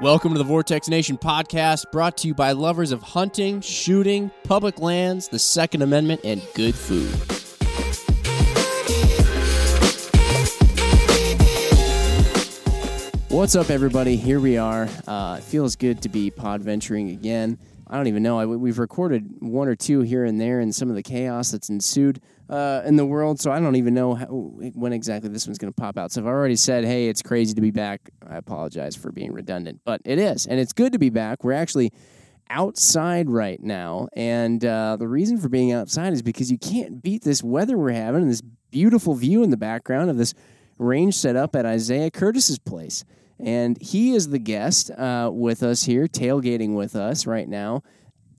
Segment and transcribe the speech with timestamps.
[0.00, 4.78] Welcome to the Vortex Nation podcast, brought to you by lovers of hunting, shooting, public
[4.78, 7.10] lands, the Second Amendment, and good food.
[13.28, 14.14] What's up, everybody?
[14.14, 14.88] Here we are.
[15.08, 17.58] Uh, it feels good to be pod venturing again.
[17.90, 18.38] I don't even know.
[18.38, 21.70] I, we've recorded one or two here and there, and some of the chaos that's
[21.70, 22.20] ensued
[22.50, 23.40] uh, in the world.
[23.40, 26.12] So I don't even know how, when exactly this one's going to pop out.
[26.12, 29.32] So if I already said, "Hey, it's crazy to be back," I apologize for being
[29.32, 31.44] redundant, but it is, and it's good to be back.
[31.44, 31.92] We're actually
[32.50, 37.22] outside right now, and uh, the reason for being outside is because you can't beat
[37.22, 40.34] this weather we're having and this beautiful view in the background of this
[40.78, 43.04] range set up at Isaiah Curtis's place.
[43.40, 47.82] And he is the guest uh, with us here, tailgating with us right now.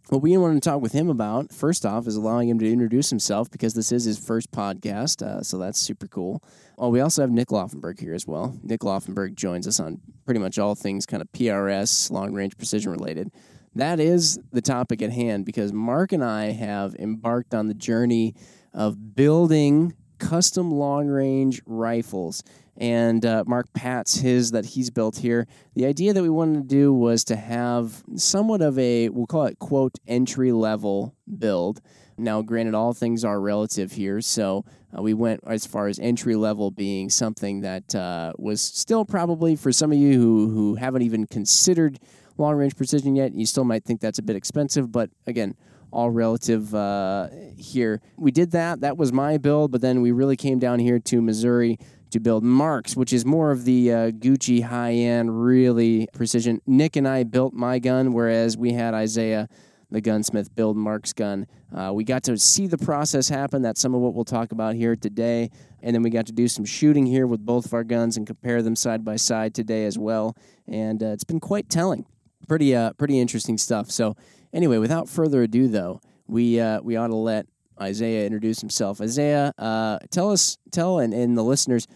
[0.09, 3.11] What we want to talk with him about, first off, is allowing him to introduce
[3.11, 5.21] himself because this is his first podcast.
[5.21, 6.43] Uh, so that's super cool.
[6.79, 8.57] Oh, we also have Nick Laufenberg here as well.
[8.63, 12.91] Nick Laufenberg joins us on pretty much all things kind of PRS, long range precision
[12.91, 13.31] related.
[13.75, 18.33] That is the topic at hand because Mark and I have embarked on the journey
[18.73, 22.43] of building custom long range rifles
[22.79, 25.45] and uh, Mark Pat's his that he's built here.
[25.75, 29.45] The idea that we wanted to do was to have somewhat of a, we'll call
[29.45, 31.81] it quote, entry level build.
[32.17, 34.65] Now, granted, all things are relative here, so
[34.97, 39.55] uh, we went as far as entry level being something that uh, was still probably
[39.55, 41.99] for some of you who, who haven't even considered
[42.37, 45.55] long range precision yet, you still might think that's a bit expensive, but again,
[45.91, 48.01] all relative uh, here.
[48.17, 48.81] We did that.
[48.81, 51.79] That was my build, but then we really came down here to Missouri
[52.11, 56.61] to build Marks, which is more of the uh, Gucci high end, really precision.
[56.65, 59.47] Nick and I built my gun, whereas we had Isaiah,
[59.91, 61.47] the gunsmith, build Mark's gun.
[61.75, 63.61] Uh, we got to see the process happen.
[63.61, 65.49] That's some of what we'll talk about here today.
[65.81, 68.27] And then we got to do some shooting here with both of our guns and
[68.27, 70.35] compare them side by side today as well.
[70.67, 72.05] And uh, it's been quite telling.
[72.47, 73.91] Pretty, uh, pretty interesting stuff.
[73.91, 74.15] So,
[74.53, 77.47] anyway, without further ado, though, we uh, we ought to let
[77.81, 79.01] Isaiah introduce himself.
[79.01, 81.87] Isaiah, uh, tell us, tell and, and the listeners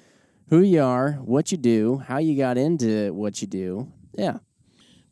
[0.53, 3.91] who you are, what you do, how you got into what you do.
[4.13, 4.37] Yeah.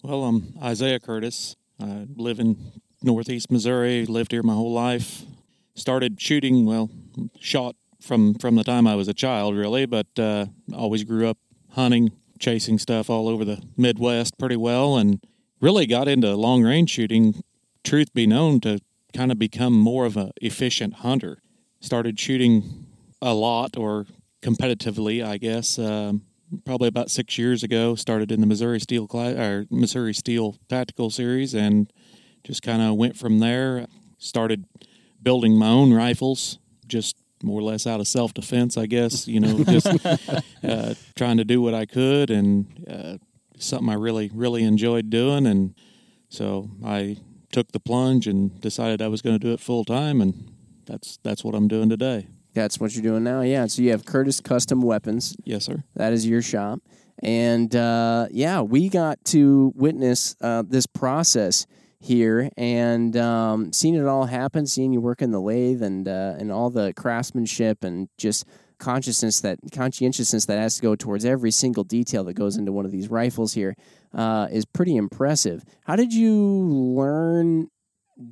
[0.03, 1.55] Well, I'm Isaiah Curtis.
[1.81, 4.05] I live in Northeast Missouri.
[4.05, 5.23] Lived here my whole life.
[5.73, 6.67] Started shooting.
[6.67, 6.91] Well,
[7.39, 11.39] shot from from the time I was a child, really, but uh, always grew up
[11.71, 15.25] hunting, chasing stuff all over the Midwest pretty well, and
[15.59, 17.43] really got into long range shooting.
[17.83, 18.77] Truth be known, to
[19.11, 21.41] kind of become more of an efficient hunter.
[21.79, 22.85] Started shooting
[23.23, 24.05] a lot or
[24.41, 25.77] competitively, I guess.
[25.79, 26.23] Um,
[26.65, 31.09] probably about six years ago, started in the Missouri Steel class, or Missouri Steel Tactical
[31.09, 31.91] Series, and
[32.43, 33.85] just kind of went from there.
[34.17, 34.65] Started
[35.21, 39.27] building my own rifles, just more or less out of self defense, I guess.
[39.27, 39.87] You know, just
[40.63, 43.17] uh, trying to do what I could, and uh,
[43.57, 45.73] something I really, really enjoyed doing, and
[46.29, 47.17] so I
[47.51, 50.51] took the plunge and decided I was going to do it full time, and
[50.85, 52.27] that's that's what I'm doing today.
[52.53, 53.41] That's what you're doing now.
[53.41, 53.65] Yeah.
[53.67, 55.35] So you have Curtis Custom Weapons.
[55.43, 55.83] Yes, sir.
[55.95, 56.79] That is your shop,
[57.23, 61.65] and uh, yeah, we got to witness uh, this process
[62.01, 66.35] here and um, seeing it all happen, seeing you work in the lathe and uh,
[66.37, 68.45] and all the craftsmanship and just
[68.79, 72.83] consciousness that conscientiousness that has to go towards every single detail that goes into one
[72.83, 73.75] of these rifles here
[74.13, 75.63] uh, is pretty impressive.
[75.85, 77.69] How did you learn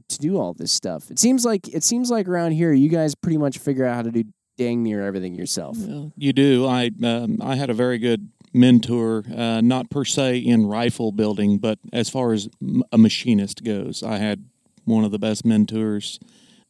[0.08, 1.12] to do all this stuff?
[1.12, 4.02] It seems like it seems like around here you guys pretty much figure out how
[4.04, 4.24] to do
[4.58, 5.78] dang near everything yourself.
[5.78, 6.66] Well, you do.
[6.66, 11.58] I um, I had a very good mentor, uh, not per se in rifle building,
[11.58, 12.50] but as far as
[12.92, 14.50] a machinist goes, I had
[14.86, 16.20] one of the best mentors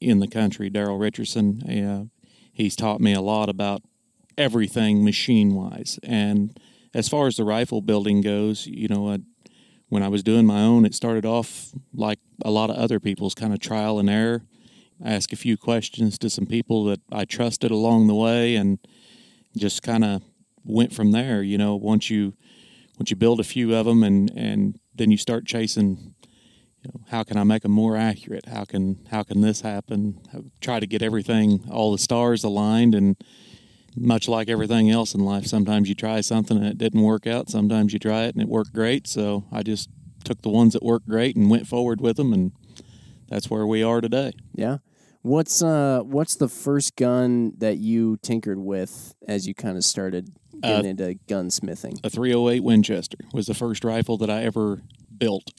[0.02, 1.63] in the country, Daryl Richardson.
[1.63, 2.06] Uh,
[2.52, 3.81] he's taught me a lot about
[4.38, 6.00] everything machine wise.
[6.03, 6.59] And
[6.94, 9.18] as far as the rifle building goes, you know,
[9.89, 13.35] when I was doing my own, it started off like a lot of other people's
[13.35, 14.44] kind of trial and error.
[15.03, 18.79] I asked a few questions to some people that I trusted along the way, and
[19.57, 20.22] just kind of
[20.63, 21.41] went from there.
[21.41, 22.34] You know, once you
[22.97, 26.16] once you build a few of them, and and then you start chasing.
[26.81, 28.46] You know, how can I make them more accurate?
[28.46, 30.22] How can how can this happen?
[30.61, 33.17] Try to get everything, all the stars aligned, and
[33.99, 37.49] much like everything else in life, sometimes you try something and it didn't work out.
[37.49, 39.07] Sometimes you try it and it worked great.
[39.07, 39.90] So I just
[40.23, 42.51] took the ones that worked great and went forward with them, and
[43.28, 44.34] that's where we are today.
[44.53, 44.78] Yeah.
[45.22, 50.29] What's uh What's the first gun that you tinkered with as you kind of started
[50.61, 51.99] getting uh, into gunsmithing?
[52.03, 54.81] A 308 Winchester was the first rifle that I ever
[55.17, 55.52] built.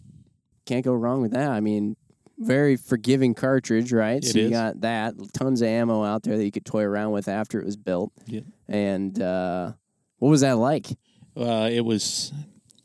[0.64, 1.50] Can't go wrong with that.
[1.50, 1.96] I mean,
[2.40, 4.22] very forgiving cartridge, right?
[4.22, 4.44] It so is.
[4.44, 5.14] you got that.
[5.34, 8.12] Tons of ammo out there that you could toy around with after it was built.
[8.26, 8.40] Yeah.
[8.68, 9.72] And uh,
[10.18, 10.86] what was that like?
[11.36, 12.32] Uh, it was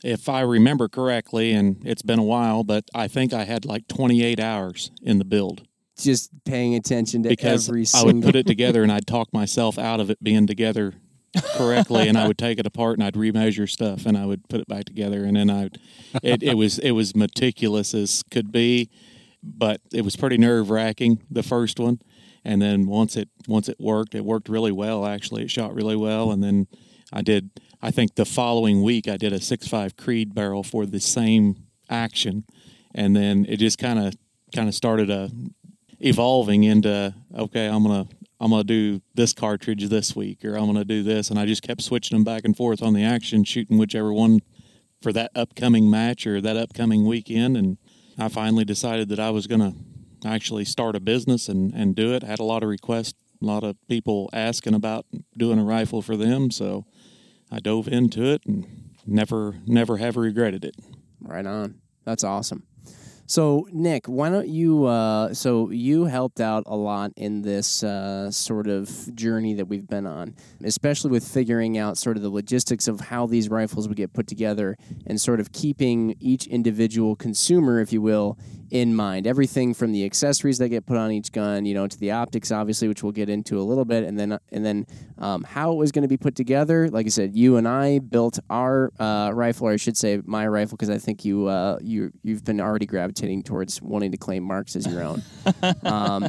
[0.04, 3.88] if I remember correctly, and it's been a while, but I think I had like
[3.88, 5.68] 28 hours in the build
[5.98, 8.13] Just paying attention to because every I single.
[8.13, 10.94] would put it together and I'd talk myself out of it being together
[11.56, 14.60] correctly, and I would take it apart and I'd remeasure stuff and I would put
[14.60, 15.69] it back together, and then I,
[16.22, 18.90] it, it was it was meticulous as could be,
[19.46, 22.00] but it was pretty nerve wracking the first one,
[22.44, 25.06] and then once it once it worked, it worked really well.
[25.06, 26.68] Actually, it shot really well, and then
[27.14, 27.50] I did.
[27.82, 31.68] I think the following week I did a six five Creed barrel for the same
[31.90, 32.46] action,
[32.94, 34.16] and then it just kind of
[34.54, 35.30] kind of started a
[36.00, 38.08] evolving into okay, I'm gonna
[38.40, 41.62] I'm gonna do this cartridge this week, or I'm gonna do this, and I just
[41.62, 44.42] kept switching them back and forth on the action, shooting whichever one
[45.02, 47.78] for that upcoming match or that upcoming weekend, and
[48.18, 49.74] I finally decided that I was gonna
[50.26, 52.24] actually start a business and and do it.
[52.24, 55.06] I had a lot of requests, a lot of people asking about
[55.38, 56.86] doing a rifle for them, so
[57.52, 58.66] I dove into it and
[59.06, 60.76] never never have regretted it.
[61.22, 61.82] Right on.
[62.04, 62.64] That's awesome.
[63.27, 64.86] So, Nick, why don't you?
[64.86, 69.88] Uh, so, you helped out a lot in this uh, sort of journey that we've
[69.88, 73.98] been on, especially with figuring out sort of the logistics of how these rifles would
[73.98, 74.77] get put together
[75.07, 78.38] and sort of keeping each individual consumer, if you will,
[78.72, 79.28] in mind.
[79.28, 82.52] Everything from the accessories that get put on each gun, you know, to the optics,
[82.52, 85.76] obviously, which we'll get into a little bit, and then and then um, how it
[85.76, 86.90] was going to be put together.
[86.90, 90.48] Like I said, you and I built our uh, rifle, or I should say, my
[90.48, 94.44] rifle, because I think you uh, you you've been already gravitating towards wanting to claim
[94.44, 95.22] marks as your own.
[95.84, 96.28] um,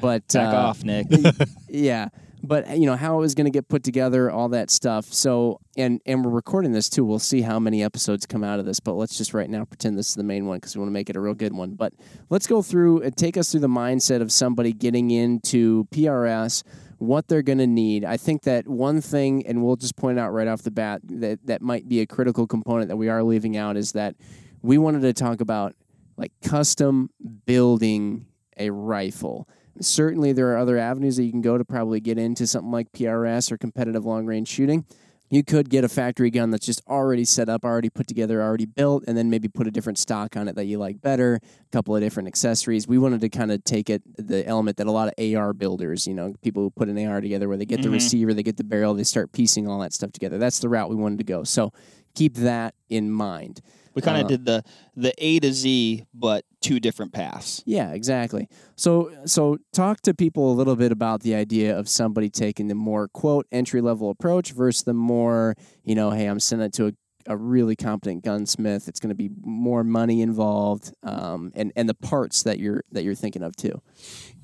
[0.00, 1.06] but Back uh, off, Nick.
[1.68, 2.08] yeah
[2.42, 5.06] but you know how it was going to get put together all that stuff.
[5.06, 7.04] So and and we're recording this too.
[7.04, 9.98] We'll see how many episodes come out of this but let's just right now pretend
[9.98, 11.74] this is the main one because we want to make it a real good one.
[11.74, 11.92] But
[12.30, 16.62] let's go through and take us through the mindset of somebody getting into prs
[16.98, 18.04] what they're going to need.
[18.04, 21.46] I think that one thing and we'll just point out right off the bat that
[21.46, 24.16] that might be a critical component that we are leaving out is that
[24.62, 25.74] we wanted to talk about
[26.16, 27.10] like custom
[27.44, 29.48] building a rifle
[29.80, 32.92] certainly there are other avenues that you can go to probably get into something like
[32.92, 34.84] PRS or competitive long range shooting.
[35.28, 38.64] You could get a factory gun that's just already set up, already put together, already
[38.64, 41.70] built, and then maybe put a different stock on it that you like better, a
[41.72, 42.86] couple of different accessories.
[42.86, 46.06] We wanted to kind of take it the element that a lot of AR builders,
[46.06, 47.94] you know, people who put an AR together where they get the Mhm.
[47.94, 50.38] receiver, they get the barrel, they start piecing all that stuff together.
[50.38, 51.42] That's the route we wanted to go.
[51.42, 51.72] So
[52.16, 53.60] keep that in mind.
[53.94, 54.62] We kind of Uh, did the
[54.94, 57.62] the A to Z, but two different paths.
[57.64, 58.46] Yeah, exactly.
[58.74, 62.74] So so talk to people a little bit about the idea of somebody taking the
[62.74, 66.88] more quote entry level approach versus the more, you know, hey, I'm sending it to
[66.88, 66.92] a,
[67.28, 68.86] a really competent gunsmith.
[68.86, 73.02] It's going to be more money involved, um, and and the parts that you're that
[73.02, 73.80] you're thinking of too.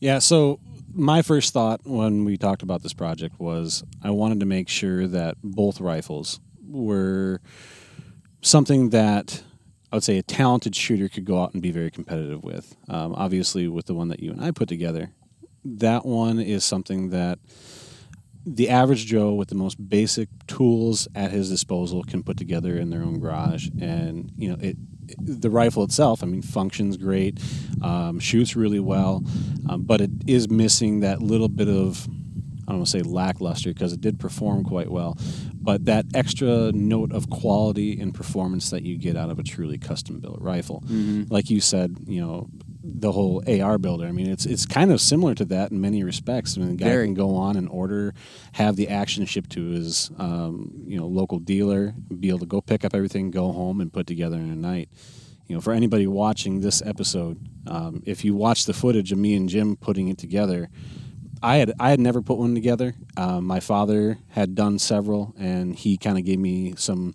[0.01, 0.61] Yeah, so
[0.95, 5.07] my first thought when we talked about this project was I wanted to make sure
[5.09, 7.41] that both rifles were
[8.41, 9.43] something that
[9.93, 12.75] I would say a talented shooter could go out and be very competitive with.
[12.89, 15.11] Um, obviously, with the one that you and I put together,
[15.65, 17.39] that one is something that
[18.45, 22.91] the average Joe with the most basic tools at his disposal can put together in
[22.91, 24.77] their own garage, and you know it.
[25.19, 27.39] The rifle itself, I mean, functions great,
[27.83, 29.23] um, shoots really well,
[29.69, 32.09] um, but it is missing that little bit of
[32.67, 35.19] I don't want to say lackluster because it did perform quite well,
[35.55, 39.79] but that extra note of quality and performance that you get out of a truly
[39.79, 40.83] custom built rifle.
[41.29, 42.49] Like you said, you know,
[42.85, 44.07] the whole AR builder.
[44.07, 46.57] I mean, it's it's kind of similar to that in many respects.
[46.57, 47.07] I mean, the guy Very.
[47.07, 48.15] can go on and order,
[48.53, 52.61] have the action shipped to his um, you know local dealer, be able to go
[52.61, 54.89] pick up everything, go home, and put together in a night.
[55.47, 59.35] You know, for anybody watching this episode, um, if you watch the footage of me
[59.35, 60.71] and Jim putting it together,
[61.43, 62.95] I had I had never put one together.
[63.17, 67.15] Um, my father had done several, and he kind of gave me some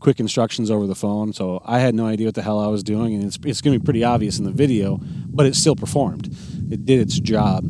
[0.00, 1.32] quick instructions over the phone.
[1.32, 3.74] So I had no idea what the hell I was doing, and it's it's going
[3.74, 6.26] to be pretty obvious in the video, but it still performed.
[6.70, 7.64] It did its job,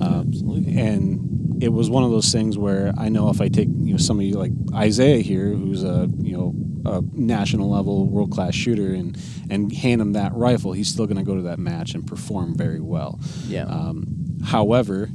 [0.00, 0.32] um,
[0.76, 3.98] and it was one of those things where I know if I take you know
[3.98, 6.54] somebody like Isaiah here, who's a you know
[6.84, 9.18] a national level world class shooter, and
[9.50, 12.56] and hand him that rifle, he's still going to go to that match and perform
[12.56, 13.20] very well.
[13.46, 13.64] Yeah.
[13.64, 15.08] Um, however,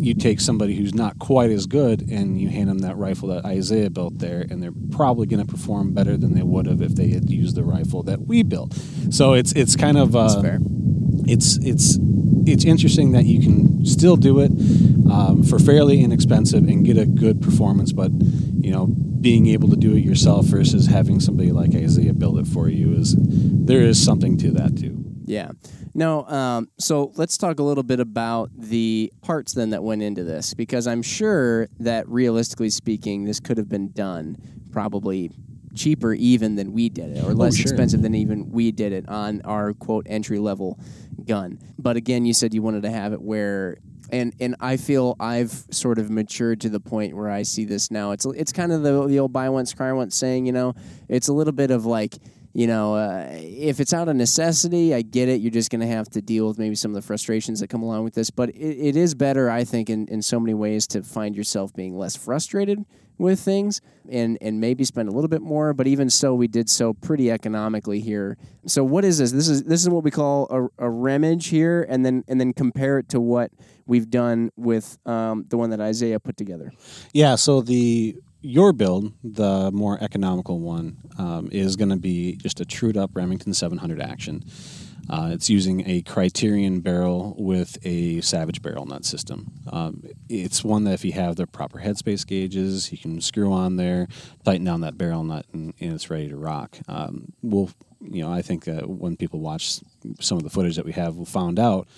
[0.00, 3.44] you take somebody who's not quite as good and you hand them that rifle that
[3.44, 6.94] Isaiah built there, and they're probably going to perform better than they would have if
[6.94, 8.74] they had used the rifle that we built.
[9.10, 10.42] So it's it's kind of uh,
[11.26, 11.98] it's it's
[12.46, 14.50] it's interesting that you can still do it
[15.10, 18.86] um, for fairly inexpensive and get a good performance, but you know
[19.20, 22.94] being able to do it yourself versus having somebody like Isaiah build it for you
[22.94, 25.04] is there is something to that too.
[25.26, 25.52] Yeah.
[25.94, 30.22] No, um, so let's talk a little bit about the parts then that went into
[30.22, 34.36] this because I'm sure that realistically speaking, this could have been done
[34.70, 35.32] probably
[35.74, 37.62] cheaper even than we did it, or less sure.
[37.62, 40.78] expensive than even we did it on our quote entry level
[41.24, 41.58] gun.
[41.78, 43.78] But again, you said you wanted to have it where.
[44.12, 47.92] And, and I feel I've sort of matured to the point where I see this
[47.92, 48.10] now.
[48.10, 50.74] It's it's kind of the the old buy once cry once saying, you know,
[51.08, 52.18] it's a little bit of like
[52.52, 55.40] you know, uh, if it's out of necessity, I get it.
[55.40, 57.82] You're just going to have to deal with maybe some of the frustrations that come
[57.82, 58.30] along with this.
[58.30, 61.72] But it, it is better, I think, in, in so many ways to find yourself
[61.74, 62.84] being less frustrated
[63.18, 65.72] with things and, and maybe spend a little bit more.
[65.74, 68.36] But even so, we did so pretty economically here.
[68.66, 69.30] So what is this?
[69.30, 72.52] This is this is what we call a, a remage here, and then and then
[72.52, 73.52] compare it to what
[73.86, 76.72] we've done with um, the one that Isaiah put together.
[77.12, 82.60] Yeah, so the your build, the more economical one, um, is going to be just
[82.60, 84.44] a trued up Remington 700 action.
[85.08, 89.52] Uh, it's using a Criterion barrel with a Savage barrel nut system.
[89.72, 93.74] Um, it's one that if you have the proper headspace gauges, you can screw on
[93.76, 94.06] there,
[94.44, 96.78] tighten down that barrel nut, and, and it's ready to rock.
[96.86, 97.70] Um, we'll,
[98.00, 99.80] you know, I think that when people watch
[100.20, 101.88] some of the footage that we have, we'll found out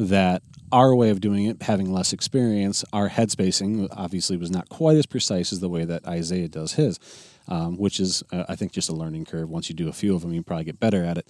[0.00, 4.68] that our way of doing it, having less experience, our head spacing obviously was not
[4.68, 6.98] quite as precise as the way that Isaiah does his,
[7.48, 9.48] um, which is, uh, I think, just a learning curve.
[9.48, 11.26] Once you do a few of them, you probably get better at it.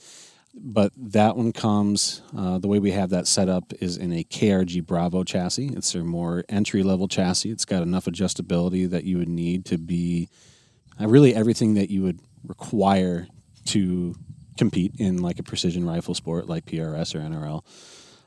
[0.55, 4.25] But that one comes, uh, the way we have that set up is in a
[4.25, 5.71] KRG Bravo chassis.
[5.75, 7.51] It's a more entry level chassis.
[7.51, 10.29] It's got enough adjustability that you would need to be
[11.01, 13.29] uh, really everything that you would require
[13.67, 14.15] to
[14.57, 17.63] compete in like a precision rifle sport like PRS or NRL.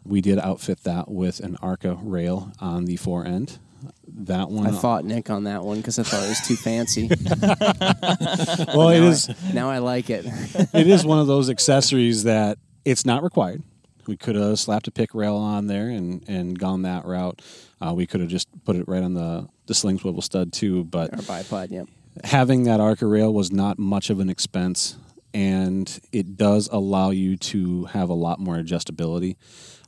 [0.05, 3.59] We did outfit that with an Arca rail on the fore end.
[4.07, 7.07] That one, I fought Nick on that one because I thought it was too fancy.
[8.75, 10.25] well, it is now I like it.
[10.73, 13.63] it is one of those accessories that it's not required.
[14.07, 17.41] We could have slapped a Pic rail on there and, and gone that route.
[17.79, 20.83] Uh, we could have just put it right on the, the sling swivel stud too,
[20.83, 21.87] but Or bipod, yep.
[22.23, 24.97] having that Arca rail was not much of an expense,
[25.33, 29.37] and it does allow you to have a lot more adjustability.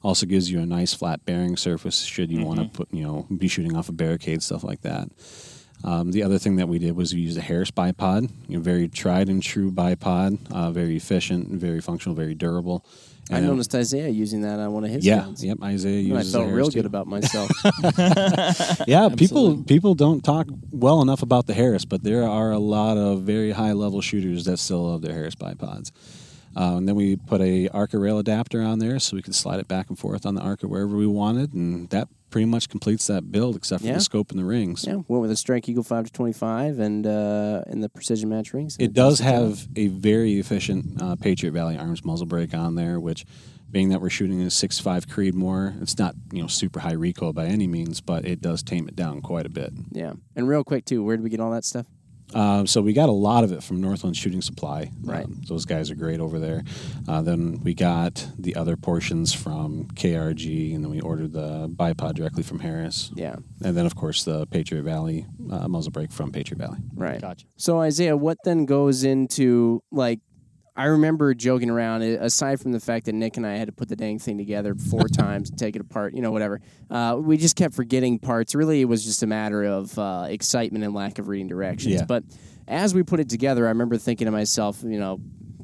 [0.03, 3.25] Also gives you a nice flat bearing surface should you want to put you know
[3.35, 5.07] be shooting off a barricade stuff like that.
[5.85, 8.63] Um, the other thing that we did was we used a Harris bipod, you know,
[8.63, 12.85] very tried and true bipod, uh, very efficient, very functional, very durable.
[13.31, 15.43] I noticed Isaiah using that on one of his Yeah, guns.
[15.43, 15.57] yep.
[15.63, 16.79] Isaiah And I uses a felt real too.
[16.79, 17.49] good about myself.
[18.87, 22.97] Yeah, people people don't talk well enough about the Harris, but there are a lot
[22.97, 25.91] of very high level shooters that still love their Harris bipods.
[26.55, 29.59] Uh, and then we put a Arca rail adapter on there, so we could slide
[29.59, 33.05] it back and forth on the Arca wherever we wanted, and that pretty much completes
[33.07, 33.93] that build, except for Yeah.
[33.95, 34.85] the scope and the rings.
[34.87, 38.29] yeah, went with a Strike Eagle five to twenty five and uh, and the precision
[38.29, 38.75] match rings.
[38.79, 43.25] It does have a very efficient uh, Patriot Valley Arms muzzle brake on there, which,
[43.71, 47.45] being that we're shooting a 6.5 Creedmoor, it's not you know super high recoil by
[47.45, 49.73] any means, but it does tame it down quite a bit.
[49.91, 50.13] yeah.
[50.35, 51.87] And real quick too, where did we get all that stuff?
[52.35, 54.91] Um, so we got a lot of it from Northland Shooting Supply.
[55.01, 55.25] Right.
[55.25, 56.63] Um, those guys are great over there.
[57.07, 62.15] Uh, then we got the other portions from KRG, and then we ordered the bipod
[62.15, 63.11] directly from Harris.
[63.15, 66.77] Yeah, And then, of course, the Patriot Valley uh, muzzle brake from Patriot Valley.
[66.95, 67.21] right.
[67.21, 67.45] Gotcha.
[67.57, 70.19] So Isaiah, what then goes into like?
[70.75, 72.01] I remember joking around.
[72.01, 74.37] eh, Aside from the fact that Nick and I had to put the dang thing
[74.37, 76.61] together four times and take it apart, you know, whatever.
[76.89, 78.55] Uh, we just kept forgetting parts.
[78.55, 81.93] Really, it was just a matter of uh, excitement and lack of reading directions.
[81.95, 82.05] Yeah.
[82.05, 82.23] But
[82.67, 85.19] as we put it together, I remember thinking to myself, you know,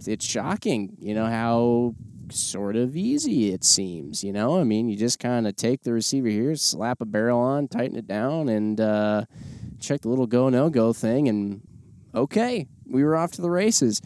[0.05, 1.95] it's shocking, you know, how
[2.31, 4.23] sort of easy it seems.
[4.23, 7.39] You know, I mean, you just kind of take the receiver here, slap a barrel
[7.39, 9.25] on, tighten it down, and uh,
[9.79, 11.61] check the little go no go thing, and
[12.13, 14.01] okay, we were off to the races.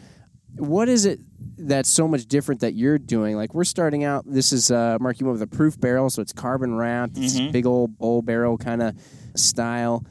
[0.56, 1.20] What is it
[1.58, 3.36] that's so much different that you're doing?
[3.36, 4.24] Like we're starting out.
[4.28, 5.20] This is uh, Mark.
[5.20, 7.18] You went with a proof barrel, so it's carbon wrapped.
[7.18, 7.52] It's Mhm.
[7.52, 8.96] big old bull barrel kind of
[9.36, 10.06] style.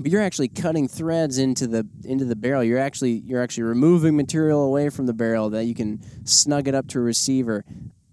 [0.00, 2.62] But you're actually cutting threads into the into the barrel.
[2.62, 6.74] You're actually you're actually removing material away from the barrel that you can snug it
[6.74, 7.64] up to a receiver.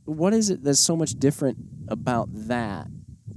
[0.05, 1.57] What is it that's so much different
[1.88, 2.88] about that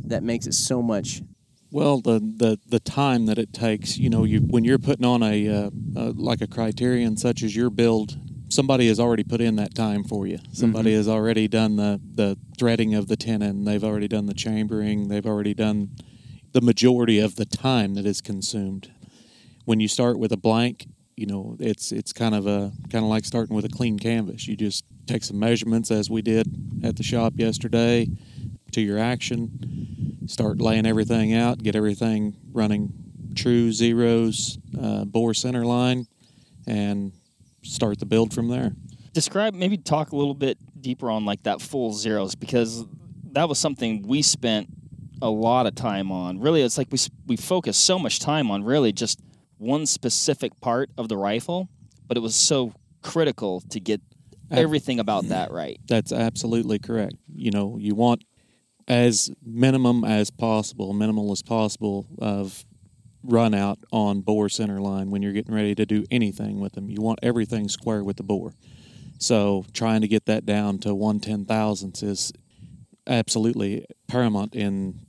[0.04, 1.23] that makes it so much?
[1.70, 5.22] Well, the, the, the time that it takes, you know, you when you're putting on
[5.22, 8.16] a uh, uh, like a criterion such as your build,
[8.48, 10.38] somebody has already put in that time for you.
[10.52, 13.64] Somebody has already done the the threading of the tenon.
[13.64, 15.08] They've already done the chambering.
[15.08, 15.90] They've already done
[16.52, 18.90] the majority of the time that is consumed.
[19.66, 23.10] When you start with a blank, you know, it's it's kind of a kind of
[23.10, 24.48] like starting with a clean canvas.
[24.48, 26.46] You just take some measurements as we did
[26.82, 28.08] at the shop yesterday
[28.72, 32.92] to your action, start laying everything out, get everything running
[33.34, 36.06] true zeros, uh, bore center line,
[36.66, 37.12] and
[37.62, 38.72] start the build from there.
[39.12, 42.84] Describe, maybe talk a little bit deeper on like that full zeros because
[43.32, 44.68] that was something we spent
[45.22, 46.38] a lot of time on.
[46.38, 49.20] Really, it's like we we focused so much time on really just
[49.58, 51.68] one specific part of the rifle,
[52.06, 52.72] but it was so
[53.02, 54.00] critical to get
[54.50, 55.80] everything about that right.
[55.88, 57.14] That's absolutely correct.
[57.34, 58.25] You know, you want
[58.88, 62.64] as minimum as possible, minimal as possible of
[63.23, 66.88] run out on bore center line when you're getting ready to do anything with them.
[66.88, 68.54] You want everything square with the bore.
[69.18, 72.33] So trying to get that down to one ten thousandths is
[73.07, 75.00] absolutely paramount in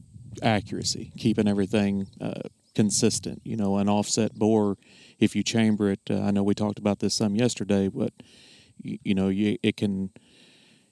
[0.44, 2.42] accuracy, keeping everything uh,
[2.76, 3.42] consistent.
[3.46, 4.78] You know, an offset bore,
[5.20, 8.12] if you chamber it, uh, I know we talked about this some yesterday, but
[8.82, 10.12] you, you know, you, it can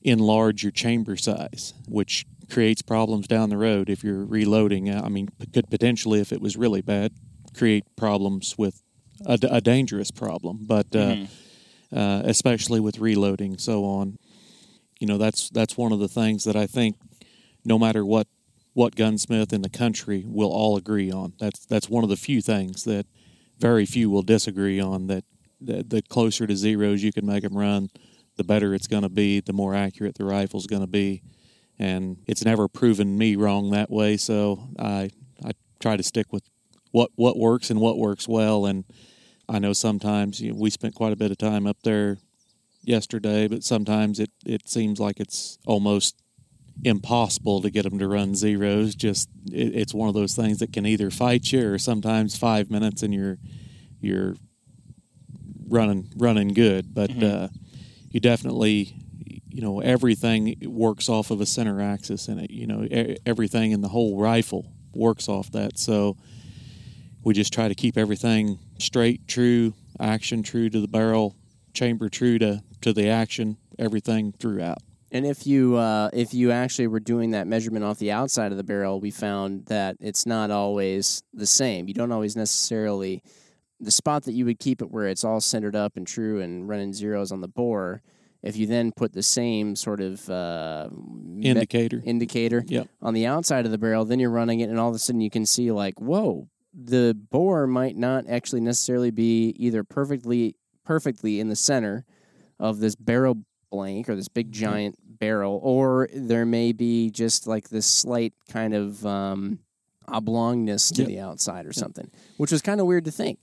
[0.02, 4.94] enlarge your chamber size, which creates problems down the road if you're reloading.
[4.94, 7.12] I mean, could potentially, if it was really bad,
[7.56, 8.82] create problems with
[9.26, 10.66] a, a dangerous problem.
[10.68, 11.98] But uh, Mm-hmm.
[11.98, 14.18] uh, especially with reloading, so on.
[15.00, 16.96] You know, that's that's one of the things that I think,
[17.64, 18.28] no matter what
[18.74, 21.34] what gunsmith in the country will all agree on.
[21.40, 23.06] That's that's one of the few things that
[23.60, 25.08] very few will disagree on.
[25.08, 25.24] That
[25.62, 27.90] the, the closer to zeros you can make them run,
[28.36, 29.40] the better it's going to be.
[29.40, 31.22] The more accurate the rifle's going to be,
[31.80, 34.18] and it's never proven me wrong that way.
[34.18, 35.10] So I
[35.44, 36.44] I try to stick with
[36.92, 38.66] what what works and what works well.
[38.66, 38.86] And
[39.50, 42.18] I know sometimes you know, we spent quite a bit of time up there
[42.84, 46.16] yesterday, but sometimes it it seems like it's almost
[46.84, 48.96] impossible to get them to run zeros.
[48.96, 52.72] Just it, it's one of those things that can either fight you or sometimes five
[52.72, 53.38] minutes and you're
[54.00, 54.36] you're
[55.68, 56.94] running running good.
[56.94, 57.50] But uh,
[58.10, 58.96] you definitely
[59.58, 62.52] you know everything works off of a center axis in it.
[62.52, 62.88] You know
[63.26, 65.80] everything in the whole rifle works off that.
[65.80, 66.16] So
[67.24, 71.36] we just try to keep everything straight, true, action true to the barrel,
[71.74, 74.78] chamber true to to the action, everything throughout.
[75.12, 78.60] And if you uh, if you actually were doing that measurement off the outside of
[78.60, 81.88] the barrel, we found that it's not always the same.
[81.88, 83.24] You don't always necessarily
[83.80, 86.70] the spot that you would keep it where it's all centered up and true and
[86.70, 88.04] running zeros on the bore.
[88.48, 92.02] If you then put the same sort of uh, me- Indicator.
[92.06, 92.88] indicator Yep.
[93.02, 95.22] on the outside of the barrel, then you're running it, and all of a sudden
[95.22, 100.56] you can see like, whoa, the bore might not actually necessarily be either perfectly
[100.86, 102.06] perfectly in the center
[102.60, 103.38] of this barrel
[103.70, 108.74] blank or this big giant barrel, or there may be just like this slight kind
[108.74, 109.60] of um,
[110.08, 111.08] oblongness to Yep.
[111.10, 113.40] the outside or something, which was kind of weird to think.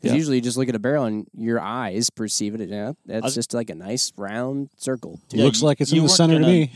[0.00, 0.16] Because Yep.
[0.18, 2.68] usually you just look at a barrel and your eyes perceive it.
[2.68, 5.20] Yeah, that's was- just like a nice round circle.
[5.32, 6.70] Yeah, Looks like it's in the center gonna- to me.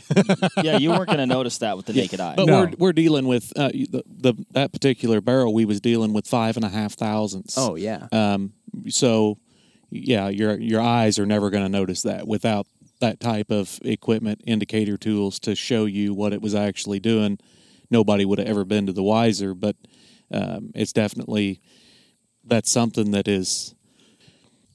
[0.63, 2.33] yeah, you weren't going to notice that with the naked eye.
[2.35, 2.59] But No.
[2.61, 5.53] we're we're dealing with uh, the, the that particular barrel.
[5.53, 7.55] We was dealing with five and a half thousandths.
[7.57, 8.51] Oh yeah, Um,
[8.89, 9.37] so
[9.89, 12.67] yeah, your your eyes are never going to notice that without
[12.99, 17.37] that type of equipment, indicator tools to show you what it was actually doing.
[17.89, 19.75] Nobody would have ever been to the wiser, but
[20.31, 21.61] um, it's definitely
[22.45, 23.73] that's something that is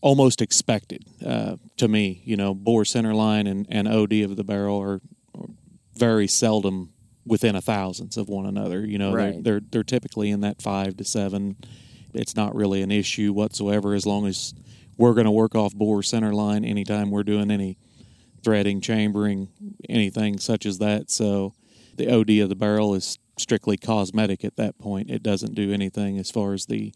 [0.00, 2.22] almost expected uh, to me.
[2.24, 5.00] You know, bore center line and, and OD of the barrel are,
[5.36, 5.46] are
[5.96, 6.92] very seldom
[7.26, 8.86] within a thousandths of one another.
[8.86, 9.32] You know, Right.
[9.34, 11.56] they're, they're they're typically in that five to seven.
[12.14, 14.54] It's not really an issue whatsoever as long as
[14.96, 17.76] we're going to work off bore center line anytime we're doing any
[18.42, 19.48] threading, chambering,
[19.88, 21.10] anything such as that.
[21.10, 21.54] So
[21.96, 25.10] the OD of the barrel is strictly cosmetic at that point.
[25.10, 26.92] It doesn't do anything as far as the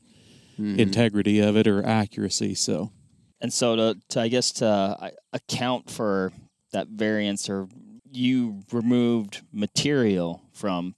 [0.58, 2.54] integrity of it or accuracy.
[2.54, 2.92] So
[3.40, 6.32] And so to, to I guess to uh, account for
[6.72, 7.68] that variance, or
[8.10, 10.94] you removed material from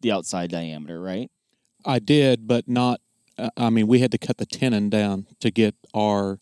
[0.00, 1.30] the outside diameter, right?
[1.84, 3.00] I did, but not.
[3.38, 6.40] uh, I mean, we had to cut the tenon down to get our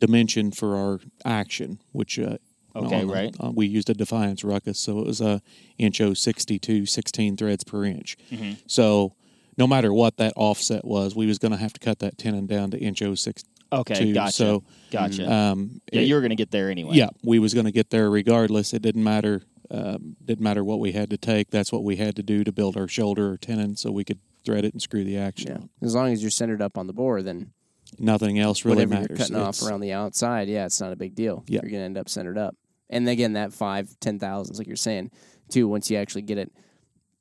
[0.00, 2.36] dimension for our action, which uh,
[2.76, 3.34] Okay, on right.
[3.38, 5.40] uh, we used a Defiance ruckus, so it was a
[5.78, 8.16] inch 062, 16 threads per inch.
[8.32, 8.54] Mm-hmm.
[8.66, 9.14] So
[9.56, 12.46] no matter what that offset was, we was going to have to cut that tenon
[12.46, 13.42] down to inch 062.
[13.72, 14.32] Okay, gotcha.
[14.32, 15.30] So gotcha.
[15.30, 16.94] um, yeah, it- you were going to get there anyway.
[16.94, 18.72] yeah, we was going to get there regardless.
[18.72, 19.42] It didn't matter.
[19.70, 21.50] Um, didn't matter what we had to take.
[21.50, 24.18] That's what we had to do to build our shoulder or tenon, so we could
[24.44, 25.50] thread it and screw the action.
[25.50, 25.86] yeah.
[25.86, 27.50] As long as you're centered up on the bore, then
[27.98, 29.08] Nothing else really whatever matters.
[29.10, 31.44] you're cutting off around the outside, yeah, it's not a big deal.
[31.46, 31.60] Yeah.
[31.62, 32.56] You're gonna end up centered up.
[32.90, 35.10] And again, that five, ten thousands, like you're saying,
[35.48, 36.52] too, once you actually get it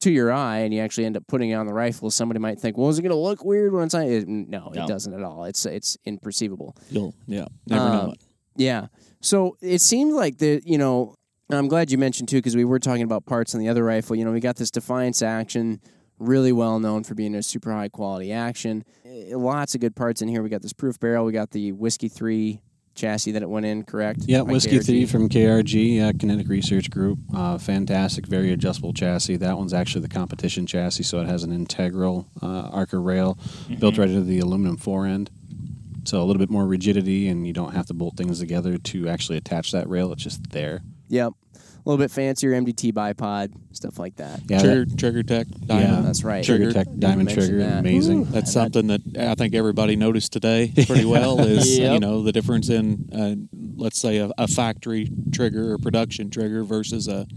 [0.03, 2.59] to your eye and you actually end up putting it on the rifle, somebody might
[2.59, 4.03] think, well, is it gonna look weird when it's on?
[4.03, 4.83] It, no, No.
[4.83, 5.45] it doesn't at all.
[5.45, 6.75] It's it's imperceivable.
[6.89, 8.21] You'll yeah, never know Um, it.
[8.55, 8.87] Yeah.
[9.21, 11.15] So it seemed like the you know
[11.49, 14.15] I'm glad you mentioned too because we were talking about parts on the other rifle.
[14.15, 15.79] You know, we got this Defiance action,
[16.17, 18.83] really well known for being a super high quality action.
[19.05, 20.41] Eh, Lots of good parts in here.
[20.41, 21.25] We got this proof barrel.
[21.25, 22.61] We got the whiskey three
[22.95, 24.21] chassis that it went in, correct?
[24.25, 24.85] Yeah, By Whiskey KRG?
[24.85, 27.19] Thief from KRG, yeah, Kinetic Research Group.
[27.35, 29.37] Uh, fantastic, very adjustable chassis.
[29.37, 33.37] That one's actually the competition chassis, so it has an integral uh, Arca rail
[33.79, 35.29] built right into the aluminum forend.
[36.05, 39.07] So a little bit more rigidity, and you don't have to bolt things together to
[39.07, 40.11] actually attach that rail.
[40.11, 40.81] It's just there.
[41.07, 41.33] Yep.
[41.85, 44.39] A little bit fancier MDT bipod, stuff like that.
[44.47, 46.05] Yeah, Trigger, that- Trigger Tech, yeah, Diamond.
[46.07, 46.43] that's right.
[46.43, 46.85] Trigger Trigger.
[46.85, 47.79] Tech Diamond mentioned Trigger, that.
[47.79, 48.23] amazing.
[48.25, 51.93] That's something that I think everybody noticed today pretty well is Yep.
[51.93, 53.35] you know the difference in uh,
[53.75, 57.27] let's say a, a factory trigger or production trigger versus a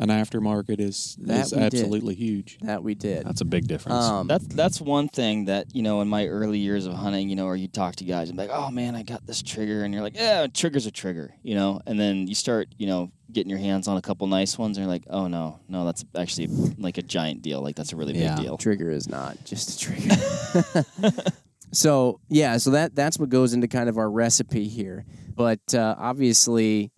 [0.00, 1.74] an aftermarket is That is we did.
[1.74, 2.58] absolutely huge.
[2.62, 3.24] That we did.
[3.26, 4.04] That's a big difference.
[4.04, 7.36] Um, That's that's one thing that you know in my early years of hunting, you
[7.36, 9.84] know, or you talk to guys and be like, "Oh man, I got this trigger,"
[9.84, 13.10] and you're like, "Yeah, trigger's a trigger," you know, and then you start, you know,
[13.32, 16.04] getting your hands on a couple nice ones, and you're like, "Oh no, no, that's
[16.16, 17.60] actually like a giant deal.
[17.62, 18.34] Like that's a really Yeah.
[18.36, 20.84] big deal." trigger is not just a trigger.
[21.72, 25.04] so yeah, so that that's what goes into kind of our recipe here.
[25.34, 26.90] But uh, obviously,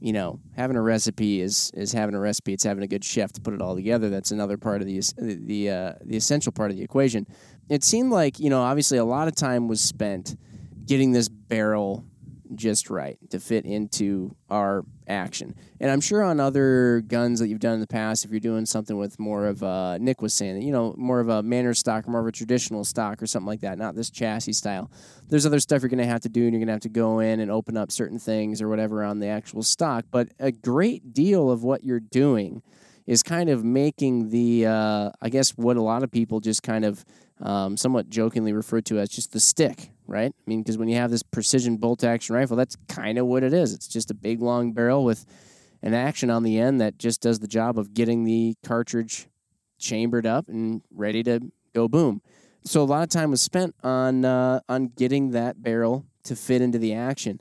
[0.00, 2.52] you know, having a recipe is is having a recipe.
[2.52, 4.08] It's having a good chef to put it all together.
[4.08, 7.26] That's another part of the the uh, the essential part of the equation.
[7.68, 10.36] It seemed like you know, obviously, a lot of time was spent
[10.86, 12.04] getting this barrel
[12.54, 15.54] just right to fit into our action.
[15.80, 18.66] And I'm sure on other guns that you've done in the past, if you're doing
[18.66, 22.06] something with more of a Nick was saying, you know, more of a Manners stock,
[22.06, 24.90] or more of a traditional stock or something like that, not this chassis style.
[25.28, 26.88] There's other stuff you're going to have to do, and you're going to have to
[26.88, 30.04] go in and open up certain things or whatever on the actual stock.
[30.10, 32.62] But a great deal of what you're doing
[33.06, 36.84] is kind of making the, uh, I guess, what a lot of people just kind
[36.84, 37.04] of
[37.40, 40.32] um, somewhat jokingly refer to as just the stick, right?
[40.36, 43.42] I mean, because when you have this precision bolt action rifle, that's kind of what
[43.42, 43.72] it is.
[43.72, 45.24] It's just a big long barrel with
[45.82, 49.28] an action on the end that just does the job of getting the cartridge
[49.78, 51.40] chambered up and ready to
[51.74, 52.20] go boom.
[52.64, 56.60] So a lot of time was spent on uh, on getting that barrel to fit
[56.60, 57.40] into the action.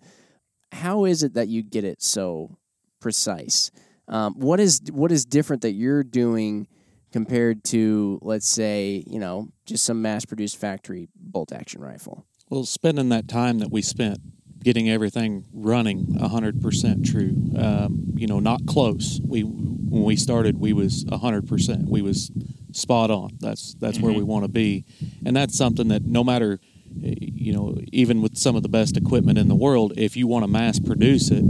[0.71, 2.57] How is it that you get it so
[3.01, 3.71] precise?
[4.07, 6.67] Um, what is what is different that you're doing
[7.11, 12.25] compared to, let's say, you know, just some mass-produced factory bolt action rifle?
[12.49, 14.19] Well, spending that time that we spent
[14.63, 19.21] getting everything running 100% true, um, you know, not close.
[19.23, 21.87] We when we started, we was 100%.
[21.87, 22.31] We was
[22.71, 23.37] spot on.
[23.39, 24.85] That's that's where we want to be,
[25.25, 26.59] and that's something that no matter,
[26.91, 30.43] you know, even with some of the best equipment in the world, if you want
[30.43, 31.43] to mass produce it,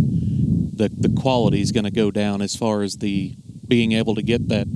[0.77, 3.35] the the quality is going to go down as far as the
[3.67, 4.67] being able to get that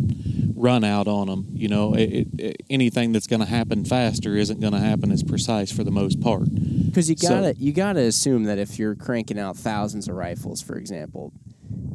[0.64, 1.46] run out on them.
[1.54, 5.22] You know, it, it, anything that's going to happen faster isn't going to happen as
[5.22, 6.48] precise for the most part.
[6.86, 10.78] Because you gotta you gotta assume that if you're cranking out thousands of rifles, for
[10.78, 11.34] example,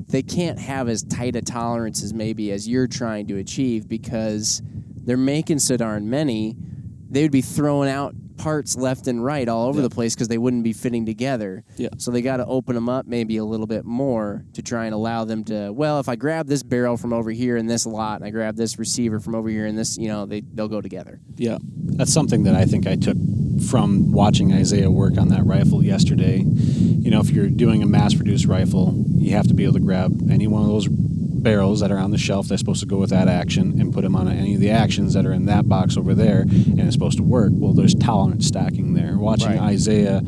[0.09, 4.61] they can't have as tight a tolerance as maybe as you're trying to achieve because
[4.65, 6.57] they're making so darn many.
[7.11, 9.89] They would be throwing out parts left and right all over Yeah.
[9.89, 11.65] the place because they wouldn't be fitting together.
[11.77, 11.89] Yeah.
[11.99, 14.95] So they got to open them up maybe a little bit more to try and
[14.95, 15.71] allow them to.
[15.73, 18.57] Well, if I grab this barrel from over here in this lot, and I grab
[18.57, 21.21] this receiver from over here in this, you know, they they'll go together.
[21.37, 21.59] Yeah.
[21.63, 23.17] That's something that I think I took
[23.69, 26.45] from watching Isaiah work on that rifle yesterday.
[26.47, 29.81] You know, if you're doing a mass produced rifle, you have to be able to
[29.81, 30.89] grab any one of those
[31.43, 34.03] barrels that are on the shelf that's supposed to go with that action and put
[34.03, 36.93] them on any of the actions that are in that box over there and it's
[36.95, 37.51] supposed to work.
[37.55, 39.17] Well, there's tolerance stacking there.
[39.19, 39.61] Watching Right.
[39.61, 40.23] Isaiah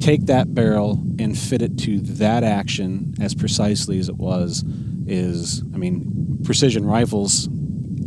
[0.00, 4.64] take that barrel and fit it to that action as precisely as it was
[5.06, 7.48] is, I mean, precision rifles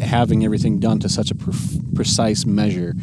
[0.02, 1.36] having everything done to such a
[1.96, 2.94] precise measure.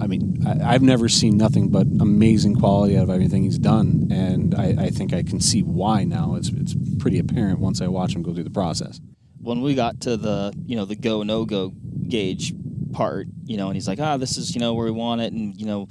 [0.00, 4.08] I mean, I, I've never seen nothing but amazing quality out of everything he's done,
[4.12, 6.34] and I, I think I can see why now.
[6.36, 9.00] It's it's pretty apparent once I watch him go through the process.
[9.40, 11.72] when we got to the you know the go no go
[12.08, 12.52] gauge
[12.92, 15.32] part, you know, and he's like, ah, this is you know where we want it,
[15.32, 15.88] and you know,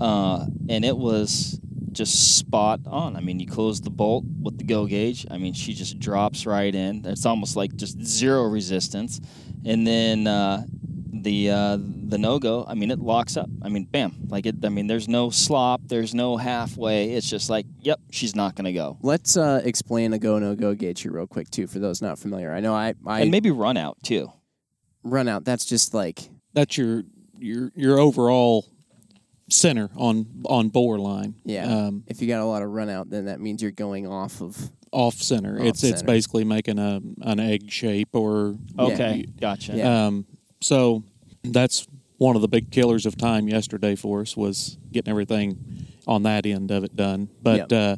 [0.00, 1.60] uh, and it was
[1.92, 3.16] just spot on.
[3.16, 5.26] I mean, you close the bolt with the go gauge.
[5.30, 7.04] I mean, she just drops right in.
[7.04, 9.20] It's almost like just zero resistance,
[9.64, 10.64] and then uh,
[11.12, 12.64] the uh, the no go.
[12.68, 13.48] I mean, it locks up.
[13.62, 14.56] I mean, bam, like it.
[14.64, 15.80] I mean, there's no slop.
[15.86, 17.12] There's no halfway.
[17.12, 18.98] It's just like, yep, she's not gonna go.
[19.02, 22.18] Let's uh, explain a go no go gauge here real quick too for those not
[22.18, 22.52] familiar.
[22.52, 24.32] I know I I and maybe run out too.
[25.02, 25.44] run out.
[25.44, 27.02] That's just like That's your
[27.38, 28.66] your your overall
[29.50, 31.34] center on on bore line.
[31.44, 31.64] yeah.
[31.86, 34.40] Um, if you got a lot of run out, then that means you're going off
[34.42, 35.58] of off center.
[35.60, 36.06] Off it's it's center.
[36.12, 39.74] basically making a an egg shape or Okay, gotcha.
[39.76, 40.06] Yeah.
[40.06, 40.26] Um,
[40.60, 41.04] so
[41.44, 41.86] that's
[42.18, 46.46] one of the big killers of time yesterday for us was getting everything on that
[46.46, 47.28] end of it done.
[47.42, 47.96] But uh,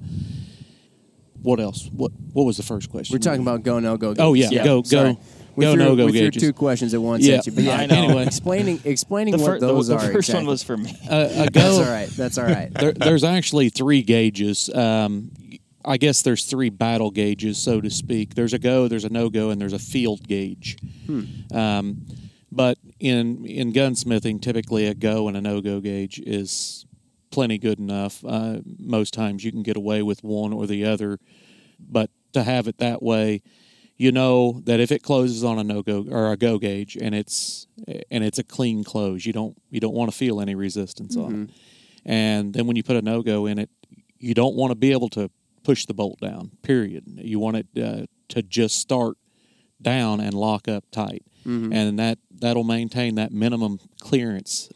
[1.42, 1.88] what else?
[1.92, 3.14] What what was the first question?
[3.14, 4.14] We're talking about go no go.
[4.18, 5.14] Oh yeah, Yeah, go sorry.
[5.14, 5.20] go.
[5.56, 7.36] we go threw, no go we threw two questions at once Yeah.
[7.36, 7.52] at you.
[7.52, 7.94] But yeah, I know.
[8.04, 8.22] Anyway.
[8.26, 10.12] explaining explaining The, what fir- the- the are.
[10.12, 10.94] first one was for me.
[11.08, 12.08] Uh, a That's all right.
[12.10, 12.72] That's all right.
[12.74, 14.68] there, there's actually three gauges.
[14.74, 15.30] Um,
[15.84, 18.34] I guess there's three battle gauges, so to speak.
[18.34, 20.76] There's a go, there's a no go, and there's a field gauge.
[21.52, 22.06] Um,
[22.52, 26.84] but in in gunsmithing, typically a go and a no go gauge is
[27.30, 28.24] plenty good enough.
[28.26, 31.18] Uh, most times you can get away with one or the other,
[31.78, 33.42] but to have it that way,
[33.96, 37.14] you know that if it closes on a no go or a go gauge and
[37.14, 37.66] it's
[38.10, 41.32] and it's a clean close, you don't you don't want to feel any resistance on
[41.44, 41.50] it.
[42.04, 43.70] And then when you put a no go in it,
[44.18, 45.30] you don't want to be able to
[45.64, 46.52] push the bolt down.
[46.62, 47.04] Period.
[47.06, 49.16] You want it uh, to just start
[49.80, 51.24] down and lock up tight,
[51.72, 54.68] and that that'll maintain that minimum clearance.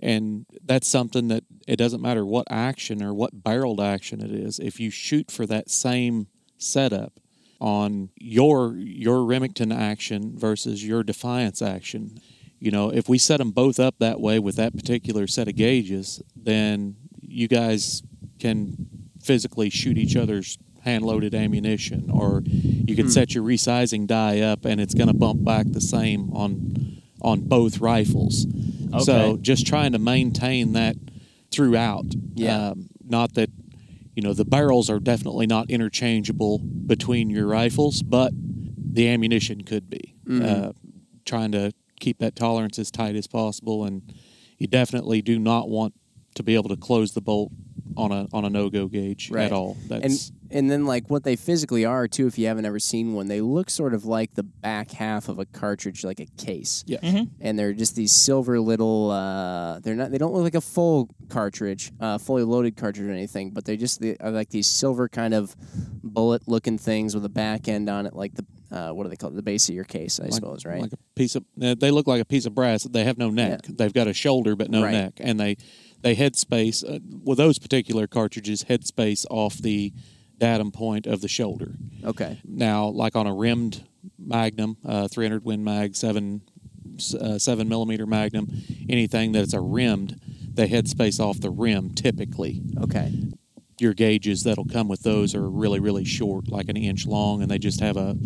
[0.00, 4.58] And that's something that it doesn't matter what action or what barreled action it is.
[4.58, 6.26] If you shoot for that same
[6.58, 7.12] setup
[7.60, 12.18] on your your Remington action versus your Defiance action,
[12.58, 15.56] you know, if we set them both up that way with that particular set of
[15.56, 18.02] gauges, then you guys
[18.40, 24.40] can physically shoot each other's hand loaded ammunition, or you can set your resizing die
[24.40, 28.46] up and it's going to bump back the same on on both rifles.
[29.04, 30.96] So just trying to maintain that
[31.50, 32.06] throughout.
[32.34, 32.70] Yeah.
[32.70, 33.50] Um, not that
[34.14, 39.88] you know the barrels are definitely not interchangeable between your rifles, but the ammunition could
[39.88, 40.14] be.
[40.44, 40.72] Uh,
[41.24, 44.12] trying to keep that tolerance as tight as possible, and
[44.58, 45.94] you definitely do not want
[46.34, 47.52] to be able to close the bolt
[47.96, 49.44] on a on a no go gauge Right.
[49.44, 49.76] at all.
[49.90, 53.12] and That's and then like what they physically are too if you haven't ever seen
[53.14, 56.84] one they look sort of like the back half of a cartridge like a case
[56.86, 57.24] yeah.
[57.40, 61.08] and they're just these silver little uh, they're not they don't look like a full
[61.28, 65.08] cartridge uh, fully loaded cartridge or anything but they just they are like these silver
[65.08, 65.54] kind of
[66.02, 69.16] bullet looking things with a back end on it like the uh, what do they
[69.16, 71.44] call it the base of your case i like, suppose right Like a piece of
[71.62, 72.84] uh, they look like a piece of brass.
[72.84, 73.60] They have no neck.
[73.68, 74.92] They've got a shoulder but no Right.
[74.92, 75.56] neck, and they
[76.02, 79.92] they headspace uh, with those particular cartridges headspace off the
[80.38, 81.74] datum point of the shoulder.
[82.04, 83.84] okay Now, like on a rimmed
[84.18, 86.42] Magnum, uh, 300 Win Mag, seven
[87.18, 88.48] uh, seven millimeter Magnum,
[88.88, 90.20] anything that's a rimmed,
[90.52, 92.60] they headspace off the rim typically.
[92.82, 93.12] okay
[93.80, 97.50] Your gauges that'll come with those are really really short, like an inch long, and
[97.50, 98.16] they just have a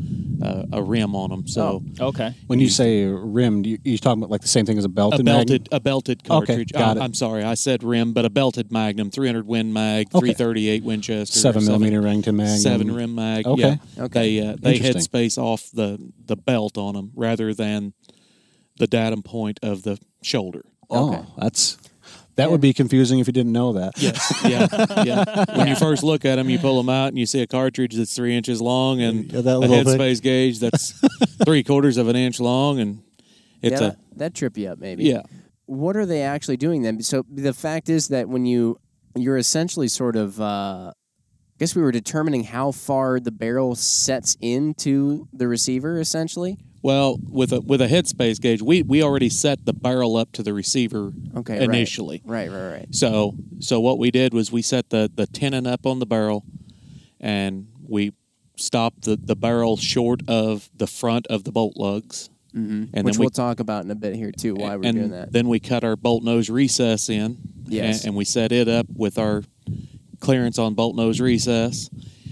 [0.43, 1.47] a, a rim on them.
[1.49, 1.83] So.
[1.99, 2.35] Okay.
[2.47, 5.21] When you say rimmed, you, you talking about like the same thing as a belted
[5.21, 5.47] a Magnum?
[5.47, 6.73] belted a belted Okay, cartridge.
[6.73, 7.05] got I, it.
[7.05, 10.19] I'm sorry, I said rim, but a belted Magnum, 300 Win Mag, Okay.
[10.35, 12.59] 338 Winchester, Seven millimeter Remington Magnum.
[12.59, 13.47] seven rim mag.
[13.47, 13.79] Okay.
[13.97, 14.05] Yeah.
[14.05, 14.39] Okay.
[14.39, 14.83] They uh, they Interesting.
[14.95, 17.95] head space off the the belt on them rather than
[18.79, 20.65] the datum point of the shoulder.
[20.91, 21.25] Oh, Okay.
[21.39, 21.79] that's
[22.37, 23.95] that would be confusing if you didn't know that.
[23.97, 24.67] Yes, yeah,
[25.05, 25.45] yeah.
[25.57, 27.95] When you first look at them, you pull them out and you see a cartridge
[27.95, 29.99] that's three inches long and Yeah, that a little thing.
[29.99, 30.93] headspace gauge that's
[31.45, 33.03] three quarters of an inch long, and
[33.63, 35.23] it's yeah, a that, that trip you up maybe yeah.
[35.65, 37.03] what are they actually doing then?
[37.03, 38.79] So the fact is that when you
[39.17, 44.37] you're essentially sort of uh, I guess we were determining how far the barrel sets
[44.43, 46.59] into the receiver essentially.
[46.83, 50.43] Well, with a with a headspace gauge, we we already set the barrel up to
[50.43, 51.63] the receiver Okay, right.
[51.63, 52.23] initially.
[52.25, 52.95] Right, right, right.
[52.95, 56.45] So so what we did was we set the the tenon up on the barrel,
[57.21, 58.13] and we
[58.57, 62.31] stopped the the barrel short of the front of the bolt lugs.
[62.55, 62.85] Mm-hmm.
[62.95, 64.55] And Which then we- we'll talk about in a bit here too.
[64.55, 65.33] Why we're and doing that?
[65.33, 67.37] then we cut our bolt nose recess in.
[67.67, 68.01] Yes.
[68.01, 69.43] And, and we set it up with our
[70.21, 71.91] clearance on bolt nose recess.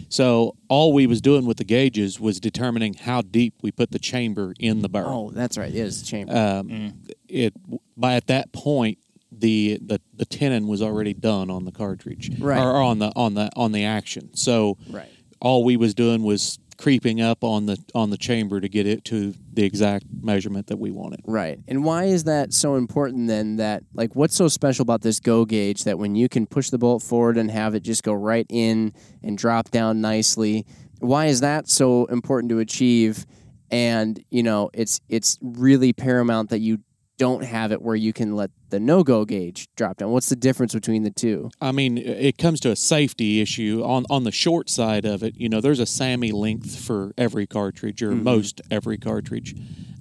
[0.08, 3.98] So all we was doing with the gauges was determining how deep we put the
[3.98, 5.28] chamber in the barrel.
[5.28, 5.68] oh, that's right.
[5.70, 6.36] It is the chamber.
[6.36, 6.94] Um,
[7.28, 7.52] It
[7.96, 8.98] by at that point
[9.32, 12.60] the, the the tenon was already done on the cartridge Right.
[12.60, 14.30] or on the on the on the action.
[14.36, 15.08] So right.
[15.40, 19.06] all we was doing was creeping up on the on the chamber to get it
[19.06, 21.18] to the exact measurement that we wanted.
[21.24, 21.58] Right.
[21.66, 25.46] And why is that so important then that like what's so special about this go
[25.46, 28.44] gauge that when you can push the bolt forward and have it just go right
[28.50, 28.92] in
[29.22, 30.66] and drop down nicely,
[30.98, 33.24] why is that so important to achieve?
[33.70, 36.80] And, you know, it's it's really paramount that you
[37.16, 40.10] don't have it where you can let the no go gauge drop down.
[40.10, 41.50] What's the difference between the two?
[41.60, 45.36] I mean, it comes to a safety issue on on the short side of it.
[45.36, 49.54] You know, there's a SAAMI length for every cartridge, or most every cartridge.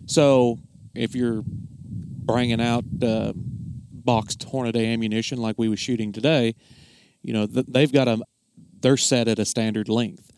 [0.06, 0.60] So
[0.96, 6.56] if you're bringing out uh, boxed Hornady ammunition like we was shooting today,
[7.22, 8.20] you know th- they've got a
[8.82, 10.32] they're set at a standard length.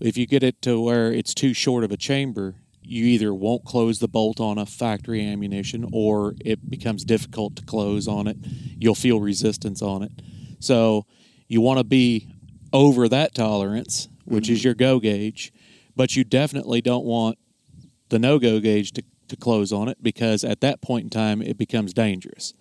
[0.00, 2.54] If you get it to where it's too short of a chamber,
[2.88, 7.62] you either won't close the bolt on a factory ammunition or it becomes difficult to
[7.62, 8.36] close on it.
[8.78, 10.12] You'll feel resistance on it.
[10.60, 11.04] So
[11.48, 12.28] you want to be
[12.72, 15.52] over that tolerance, which is your go gauge,
[15.96, 17.38] but you definitely don't want
[18.08, 21.42] the no go gauge to, to close on it because at that point in time
[21.42, 22.54] it becomes dangerous.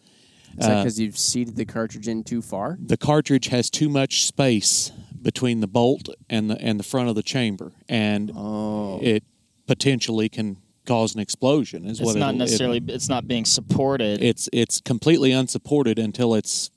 [0.58, 2.78] Is that Uh, because you've seated the cartridge in too far?
[2.82, 7.16] the cartridge has too much space between the bolt and the and the front of
[7.16, 9.00] the chamber, and Oh.
[9.02, 9.24] it
[9.68, 11.86] potentially can cause an explosion.
[11.86, 12.82] Is what It's what not it'll- it- necessarily.
[12.88, 14.24] it's not being supported.
[14.24, 16.72] it's it's completely unsupported until it's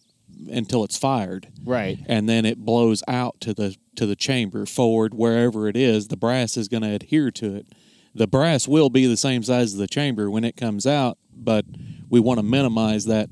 [0.50, 1.98] until it's fired, right.
[2.07, 6.09] and then it blows out to the to the chamber forward wherever it is.
[6.09, 7.66] The brass is going to adhere to it.
[8.14, 11.64] The brass will be the same size as the chamber when it comes out, but
[12.09, 13.29] we want to minimize that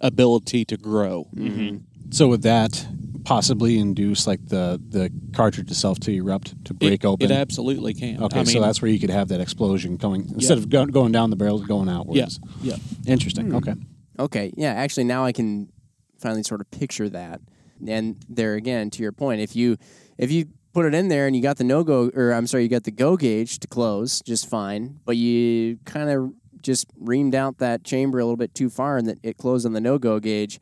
[0.00, 1.28] ability to grow.
[1.36, 1.76] Mm-hmm.
[2.10, 2.86] So with that
[3.26, 7.30] possibly induce like the the cartridge itself to erupt to break it, open?
[7.30, 8.22] It absolutely can.
[8.22, 10.86] Okay, I mean, so that's where you could have that explosion coming instead of go,
[10.86, 12.38] going down the barrel, going outwards.
[12.62, 13.12] yeah, yeah.
[13.12, 13.50] Interesting.
[13.50, 13.56] Hmm.
[13.56, 13.74] Okay.
[14.18, 15.68] Okay, yeah, actually now I can
[16.18, 17.40] finally sort of picture that.
[17.86, 19.76] And there again, to your point, if you
[20.16, 22.62] if you put it in there and you got the no go or I'm sorry,
[22.62, 27.34] you got the go gauge to close just fine, but you kind of just reamed
[27.34, 29.98] out that chamber a little bit too far and that it closed on the no
[29.98, 30.60] go gauge,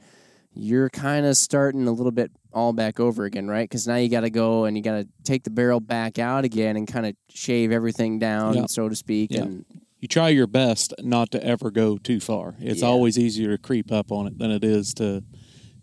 [0.55, 3.69] you're kind of starting a little bit all back over again, right?
[3.69, 6.45] Because now you got to go and you got to take the barrel back out
[6.45, 8.67] again and kind of shave everything down, Yeah.
[8.67, 9.33] so to speak.
[9.33, 9.43] Yeah.
[9.43, 9.65] And
[10.01, 12.55] You try your best not to ever go too far.
[12.61, 12.89] It's Yeah.
[12.89, 15.23] always easier to creep up on it than it is to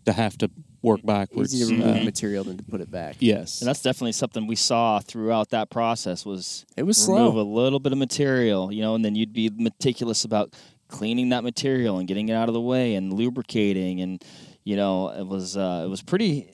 [0.04, 0.50] to have to
[0.82, 1.54] work backwards.
[1.54, 3.14] easy to remove Uh, material than to put it back.
[3.20, 7.40] yes, And that's definitely something we saw throughout that process was It was remove slow.
[7.40, 10.54] a little bit of material, you know, and then you'd be meticulous about
[10.88, 14.24] cleaning that material and getting it out of the way and lubricating and
[14.64, 16.50] you know it was uh, it was pretty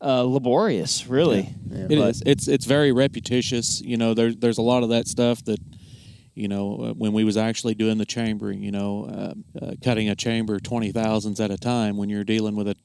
[0.00, 1.48] uh, laborious, really.
[1.70, 2.22] It is.
[2.26, 3.80] It's it's very repetitious.
[3.80, 5.58] You know, there's there's a lot of that stuff that,
[6.34, 10.08] you know, uh, when we was actually doing the chambering, you know, uh, uh, cutting
[10.08, 12.76] a chamber twenty thousandths at a time when you're dealing with a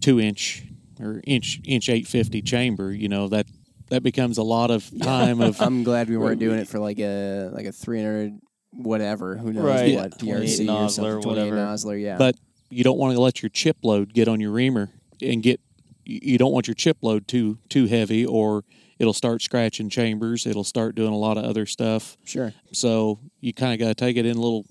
[0.00, 0.64] two inch
[0.98, 3.46] or inch inch eight fifty chamber, you know that
[3.90, 6.98] that becomes a lot of time of I'm glad we weren't doing it for like
[6.98, 8.32] a like a 300
[8.72, 9.36] whatever.
[9.36, 9.94] Who knows Right.
[9.94, 11.22] what Yeah, 28 PRC or Nosler, something.
[11.22, 11.56] 28 whatever.
[11.56, 12.16] Nosler, yeah.
[12.18, 12.36] but
[12.68, 14.90] you don't want to let your chip load get on your reamer
[15.22, 15.60] and get
[16.04, 18.64] you don't want your chip load too too heavy or
[18.98, 22.52] it'll start scratching chambers it'll start doing a lot of other stuff sure.
[22.72, 24.64] so you kind of got to take it in little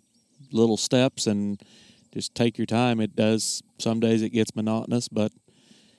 [0.52, 1.62] little steps and
[2.14, 5.32] just take your time it does some days it gets monotonous but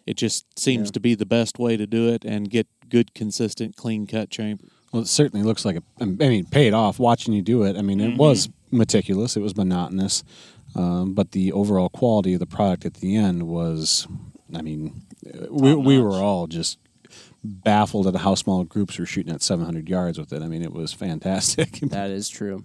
[0.06, 0.92] it just seems Yeah.
[0.92, 4.64] to be the best way to do it and get good consistent clean cut chamber
[4.92, 5.82] Well, it certainly looks like a.
[6.00, 7.76] I mean, paid off watching you do it.
[7.76, 8.16] I mean, it mm-hmm.
[8.18, 9.36] was meticulous.
[9.36, 10.22] It was monotonous,
[10.76, 14.06] um, but the overall quality of the product at the end was.
[14.54, 15.02] I mean,
[15.50, 16.78] we we were all just
[17.42, 20.40] baffled at how small groups were shooting at 700 yards with it.
[20.42, 21.78] I mean, it was fantastic.
[21.90, 22.64] That is true.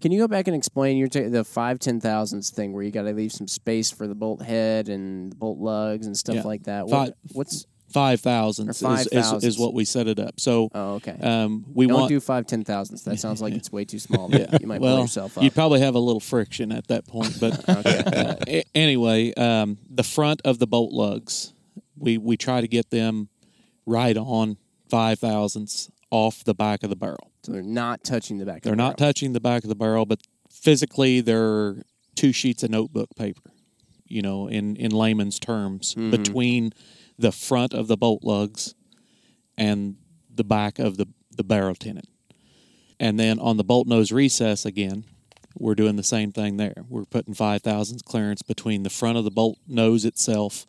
[0.00, 2.90] Can you go back and explain your ta- the five ten thousandths thing where you
[2.90, 6.36] got to leave some space for the bolt head and the bolt lugs and stuff
[6.36, 6.42] Yeah.
[6.42, 6.86] like that?
[6.88, 11.16] What, what's five thousandths is, is, is what we set it up so oh okay?
[11.22, 13.04] um, we Don't want do five ten thousandths.
[13.04, 14.30] That sounds like it's way too small.
[14.32, 14.56] yeah.
[14.60, 15.44] you might blow yourself up.
[15.44, 17.38] you'd probably have a little friction at that point.
[17.40, 21.52] But uh, anyway, um, the front of the bolt lugs,
[21.96, 23.28] we we try to get them
[23.86, 24.56] right on
[24.88, 27.30] five thousandths off the back of the barrel.
[27.42, 28.62] so they're not touching the back.
[28.62, 29.08] They're of the not barrel.
[29.12, 31.82] touching the back of the barrel, but physically they're
[32.14, 33.50] two sheets of notebook paper.
[34.06, 36.72] You know, in in layman's terms, between
[37.22, 38.74] the front of the bolt lugs
[39.56, 39.96] and
[40.34, 42.04] the back of the the barrel tenon.
[43.00, 45.04] And then on the bolt nose recess again,
[45.58, 46.84] we're doing the same thing there.
[46.88, 50.66] We're putting five thousandths clearance between the front of the bolt nose itself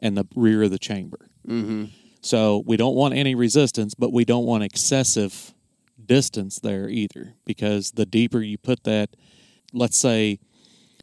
[0.00, 1.30] and the rear of the chamber.
[1.48, 1.84] Mm-hmm.
[2.20, 5.54] So we don't want any resistance, but we don't want excessive
[6.04, 9.10] distance there either, because the deeper you put that,
[9.72, 10.40] let's say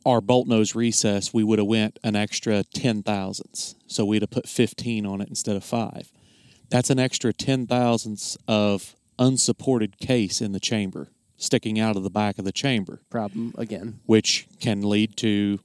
[0.05, 3.75] our bolt nose recess, we would have went an extra ten thousandths.
[3.87, 6.11] So we'd have put fifteen on it instead of five.
[6.69, 12.09] That's an extra ten thousandths of unsupported case in the chamber sticking out of the
[12.09, 13.99] back of the chamber Problem again.
[14.05, 15.59] which can lead to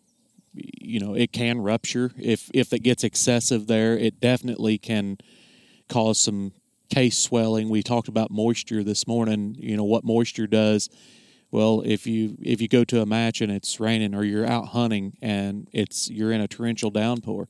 [0.54, 5.16] you know it can rupture if if it gets excessive there it definitely can
[5.88, 6.52] cause some
[6.92, 10.88] case swelling we talked about moisture this morning you know what moisture does
[11.54, 14.66] well if you if you go to a match and it's raining or you're out
[14.78, 17.48] hunting and it's you're in a torrential downpour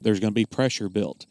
[0.00, 1.26] there's going to be pressure built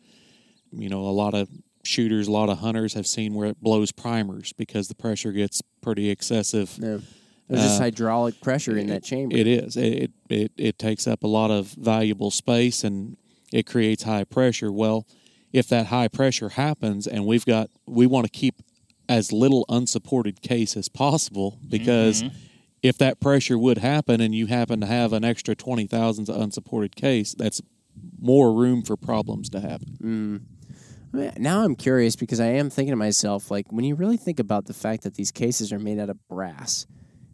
[0.71, 1.47] you know a lot of
[1.83, 5.61] shooters a lot of hunters have seen where it blows primers because the pressure gets
[5.81, 7.01] pretty excessive No.
[7.49, 9.35] There's just Uh, hydraulic pressure in that chamber.
[9.35, 9.75] it is.
[9.75, 13.17] It, it it takes up a lot of valuable space and
[13.51, 14.71] it creates high pressure.
[14.71, 15.05] Well,
[15.51, 18.55] if that high pressure happens and we've got we want to keep
[19.13, 22.35] as little unsupported case as possible because mm-hmm.
[22.81, 27.35] if that pressure would happen and you happen to have an extra 20,000 unsupported case,
[27.35, 27.61] that's
[28.19, 29.97] more room for problems to happen.
[31.13, 31.37] Mm.
[31.37, 34.65] Now I'm curious because I am thinking to myself, like, when you really think about
[34.65, 36.87] the fact that these cases are made out of brass,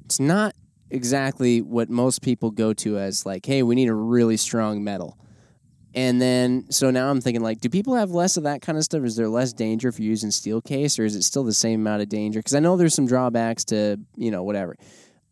[0.04, 0.54] it's not
[0.90, 5.18] exactly what most people go to as, like, hey, we need a really strong metal.
[5.96, 8.84] And then, so now I'm thinking, like, do people have less of that kind of
[8.84, 9.04] stuff?
[9.04, 11.82] Is there less danger if you're using steel case, or is it still the same
[11.82, 12.40] amount of danger?
[12.40, 14.76] Because I know there's some drawbacks to, you know, whatever.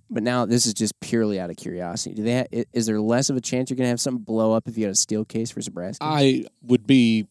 [0.10, 2.16] But now this is just purely out of curiosity.
[2.16, 2.38] Do they?
[2.38, 4.86] Ha- is there less of a chance you're gonna have something blow up if you
[4.86, 6.08] got a steel case versus a brass case?
[6.10, 7.28] I would be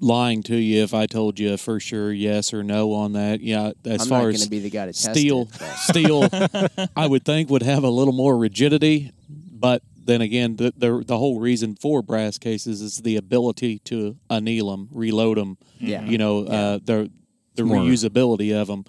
[0.00, 3.40] lying to you if I told you for sure yes or no on that.
[3.40, 6.28] Yeah, as I'm far not as be the guy to test steel, it, steel,
[6.96, 11.18] I would think would have a little more rigidity, but then again, the, the the
[11.18, 15.58] whole reason for brass cases is the ability to anneal them, reload them.
[15.78, 16.04] Yeah.
[16.04, 17.10] you know, uh, the
[17.54, 18.84] the More- reusability of them.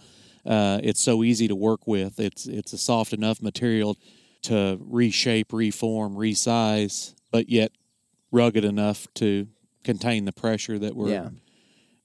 [0.46, 2.20] Uh, it's so easy to work with.
[2.20, 3.98] It's it's a soft enough material
[4.44, 7.72] to reshape, reform, resize, but yet
[8.32, 9.48] rugged enough to
[9.84, 11.30] contain the pressure that we're Yeah.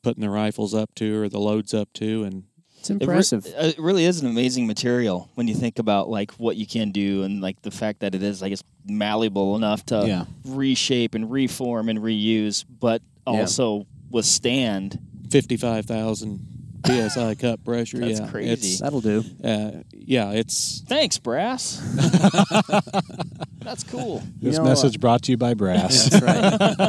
[0.03, 2.45] putting the rifles up to or the loads up to, and
[2.81, 3.47] It's It, re- impressive.
[3.47, 7.23] it really is an amazing material when you think about like what you can do
[7.23, 10.25] and like the fact that it is, I guess, malleable enough to Yeah.
[10.47, 13.41] reshape and reform and reuse, but Yeah.
[13.41, 14.99] also withstand.
[15.31, 16.41] fifty five thousand
[16.87, 17.99] psi cup pressure.
[17.99, 18.51] That's yeah, crazy.
[18.53, 19.23] It's, That'll do.
[19.45, 21.77] uh, yeah, it's Thanks, brass.
[23.61, 24.23] That's cool.
[24.41, 26.05] You This know, uh, message brought to you by Brass.
[26.11, 26.23] That's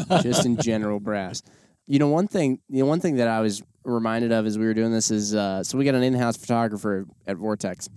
[0.09, 0.23] right.
[0.23, 1.43] Just in general brass.
[1.91, 2.59] You know, one thing.
[2.69, 5.35] You know, one thing that I was reminded of as we were doing this is,
[5.35, 7.89] uh, so we got an in-house photographer at Vortex.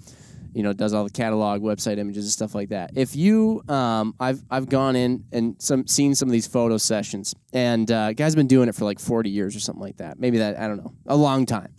[0.53, 2.91] You know, does all the catalog, website images, and stuff like that.
[2.97, 7.37] If you, um, I've I've gone in and some seen some of these photo sessions,
[7.53, 10.19] and uh, guy's been doing it for like forty years or something like that.
[10.19, 11.73] Maybe that I don't know, a long time.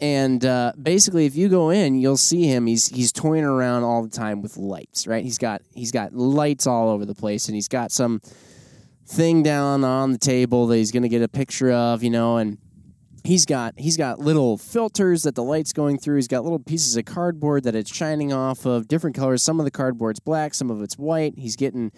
[0.00, 2.66] And uh, basically, if you go in, you'll see him.
[2.66, 5.22] He's he's toying around all the time with lights, right?
[5.22, 8.22] He's got he's got lights all over the place, and he's got some
[9.06, 12.36] thing down on the table that he's going to get a picture of, you know,
[12.38, 12.58] and
[13.24, 16.16] he's got he's got little filters that the light's going through.
[16.16, 19.42] He's got little pieces of cardboard that it's shining off of, different colors.
[19.42, 21.34] Some of the cardboard's black, some of it's white.
[21.36, 21.92] He's getting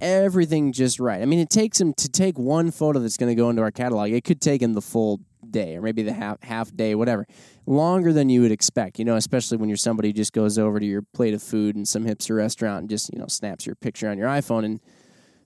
[0.00, 1.20] everything just right.
[1.20, 3.70] I mean, it takes him to take one photo that's going to go into our
[3.70, 4.10] catalog.
[4.10, 7.26] It could take him the full day or maybe the half half day, whatever.
[7.66, 10.80] Longer than you would expect, you know, especially when you're somebody who just goes over
[10.80, 13.74] to your plate of food in some hipster restaurant and just, you know, snaps your
[13.76, 14.80] picture on your iPhone in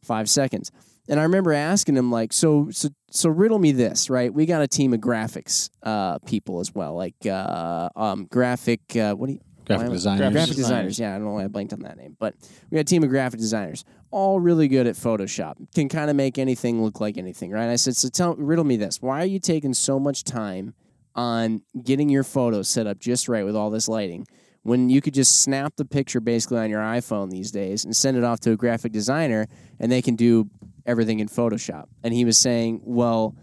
[0.03, 0.71] five seconds.
[1.09, 4.33] And I remember asking him like, so so so riddle me this, right?
[4.33, 8.81] We got a team of graphics uh, people as well, like uh, um, graphic.
[8.97, 9.41] Uh, what do you?
[9.67, 10.19] Graphic why am I- designers.
[10.21, 10.99] Graphic Graphic designers.
[10.99, 12.35] Yeah, I don't know why I blanked on that name, but
[12.71, 15.57] we got a team of graphic designers, all really good at Photoshop.
[15.75, 17.69] Can kind of make anything look like anything, right?
[17.69, 20.75] I said, so tell riddle me this: Why are you taking so much time
[21.15, 24.27] on getting your photos set up just right with all this lighting?
[24.63, 28.17] When you could just snap the picture basically on your iPhone these days and send
[28.17, 29.47] it off to a graphic designer,
[29.79, 30.49] and they can do
[30.87, 31.87] everything in Photoshop.
[32.03, 33.37] And he was saying, well,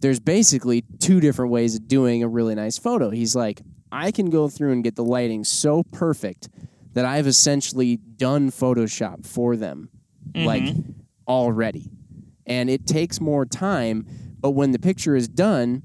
[0.00, 3.10] there's basically two different ways of doing a really nice photo.
[3.10, 6.48] He's like, I can go through and get the lighting so perfect
[6.94, 9.88] that I've essentially done Photoshop for them,
[10.32, 10.46] mm-hmm.
[10.46, 10.74] like
[11.26, 11.90] already.
[12.46, 14.06] And it takes more time,
[14.40, 15.82] but when the picture is done,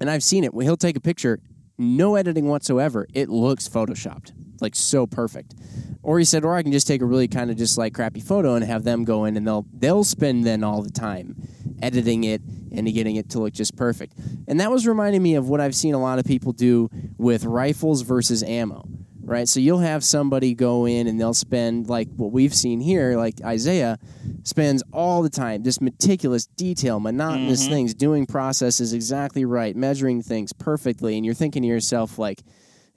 [0.00, 1.40] and I've seen it, he'll take a picture,
[1.78, 5.54] no editing whatsoever, it looks photoshopped, like so perfect.
[6.02, 8.20] Or he said, or I can just take a really kind of just like crappy
[8.20, 11.36] photo and have them go in and they'll they'll spend then all the time
[11.82, 12.42] editing it
[12.72, 14.14] and getting it to look just perfect.
[14.46, 17.44] And that was reminding me of what I've seen a lot of people do with
[17.44, 18.88] rifles versus ammo.
[19.22, 19.48] Right?
[19.48, 23.42] So you'll have somebody go in and they'll spend like what we've seen here, like
[23.44, 23.98] Isaiah
[24.44, 27.72] spends all the time, just meticulous detail, monotonous mm-hmm.
[27.72, 32.44] things, doing processes exactly right, measuring things perfectly, and you're thinking to yourself like,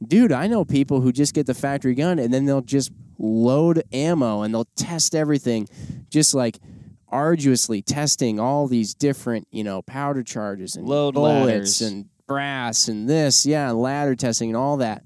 [0.05, 3.83] dude, I know people who just get the factory gun and then they'll just load
[3.91, 5.67] ammo and they'll test everything
[6.09, 6.59] just like
[7.09, 11.81] arduously testing all these different, you know, powder charges and Load bullets ladders.
[11.81, 15.03] and brass and this, yeah, and ladder testing and all that.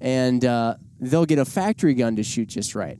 [0.00, 2.98] And uh, they'll get a factory gun to shoot just right.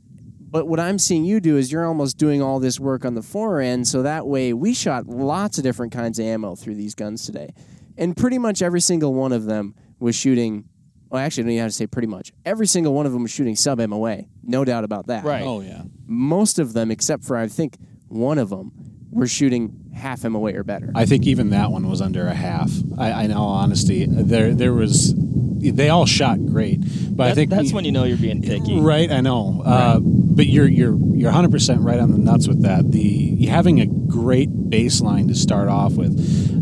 [0.49, 3.21] But what I'm seeing you do is you're almost doing all this work on the
[3.21, 6.95] fore end, so that way we shot lots of different kinds of ammo through these
[6.95, 7.53] guns today.
[7.97, 10.69] And pretty much every single one of them was shooting
[11.09, 12.33] well, actually, I don't even have to say pretty much.
[12.45, 14.23] Every single one of them was shooting sub MOA.
[14.43, 15.23] No doubt about that.
[15.23, 15.43] Right.
[15.43, 17.77] oh yeah, Most of them, except for I think
[18.07, 18.71] one of them,
[19.17, 20.91] were shooting half MOA or better.
[20.95, 22.71] I think even that one was under a half.
[22.97, 25.13] I, in all honesty, there there was.
[25.59, 26.79] They all shot great,
[27.17, 28.79] but I think that's when you know you're being picky.
[28.79, 29.63] Right, I know.
[29.65, 32.91] Uh, but you're you're you're 100 percent right on the nuts with that.
[32.91, 36.15] The having a great baseline to start off with.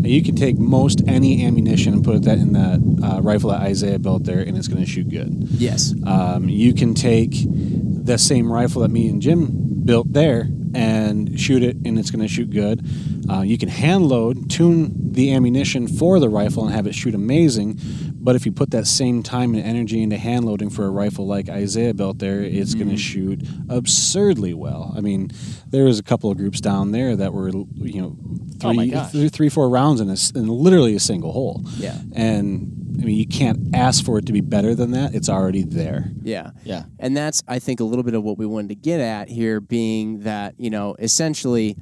[0.06, 4.00] You can take most any ammunition and put that in that uh, rifle that Isaiah
[4.00, 5.34] built there, and it's going to shoot good.
[5.50, 5.94] yes.
[6.06, 11.64] Um, you can take the same rifle that me and Jim built there and shoot
[11.64, 12.86] it, and it's going to shoot good.
[13.30, 17.16] Uh, you can hand load, tune the ammunition for the rifle, and have it shoot
[17.16, 17.80] amazing.
[18.14, 21.28] But if you put that same time and energy into hand loading for a rifle
[21.28, 24.94] like Isaiah built there, it's going to shoot absurdly well.
[24.98, 25.30] I mean,
[25.68, 28.18] there was a couple of groups down there that were, you know,
[28.64, 31.62] Oh three, th- three, four rounds in, a in literally a single hole.
[31.78, 31.98] Yeah.
[32.14, 35.14] And I mean, you can't ask for it to be better than that.
[35.14, 36.12] It's already there.
[36.22, 36.52] Yeah.
[36.64, 36.84] Yeah.
[37.00, 39.60] And that's, I think, a little bit of what we wanted to get at here,
[39.60, 41.76] being that, you know, essentially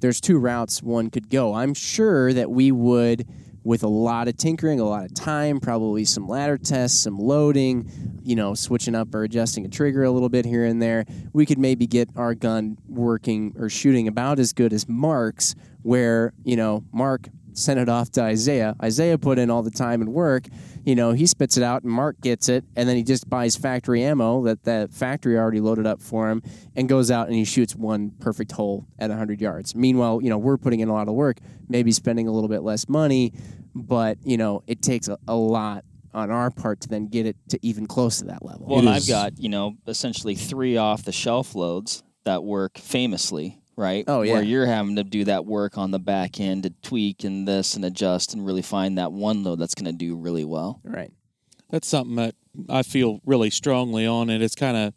[0.00, 1.54] there's two routes one could go.
[1.54, 3.26] I'm sure that we would,
[3.64, 7.90] with a lot of tinkering, a lot of time, probably some ladder tests, some loading,
[8.22, 11.44] you know, switching up or adjusting a trigger a little bit here and there, we
[11.44, 16.56] could maybe get our gun working or shooting about as good as Mark's, where, you
[16.56, 17.28] know, Mark
[17.58, 18.74] sent it off to Isaiah.
[18.82, 20.46] Isaiah put in all the time and work.
[20.84, 23.56] You know, he spits it out and Mark gets it, and then he just buys
[23.56, 26.42] factory ammo that the factory already loaded up for him
[26.76, 29.74] and goes out and he shoots one perfect hole at 100 yards.
[29.74, 31.38] Meanwhile, you know, we're putting in a lot of work,
[31.68, 33.32] maybe spending a little bit less money,
[33.74, 35.84] but, you know, it takes a, a lot
[36.14, 38.66] on our part to then get it to even close to that level.
[38.66, 43.60] Well, and I've got you know essentially three off the shelf loads that work famously,
[43.78, 44.04] right?
[44.08, 44.34] Oh, yeah.
[44.34, 47.76] Where you're having to do that work on the back end to tweak and this
[47.76, 50.80] and adjust and really find that one load that's going to do really well.
[50.82, 51.12] right.
[51.70, 52.34] that's something that
[52.68, 54.94] I feel really strongly on, and it's kind of,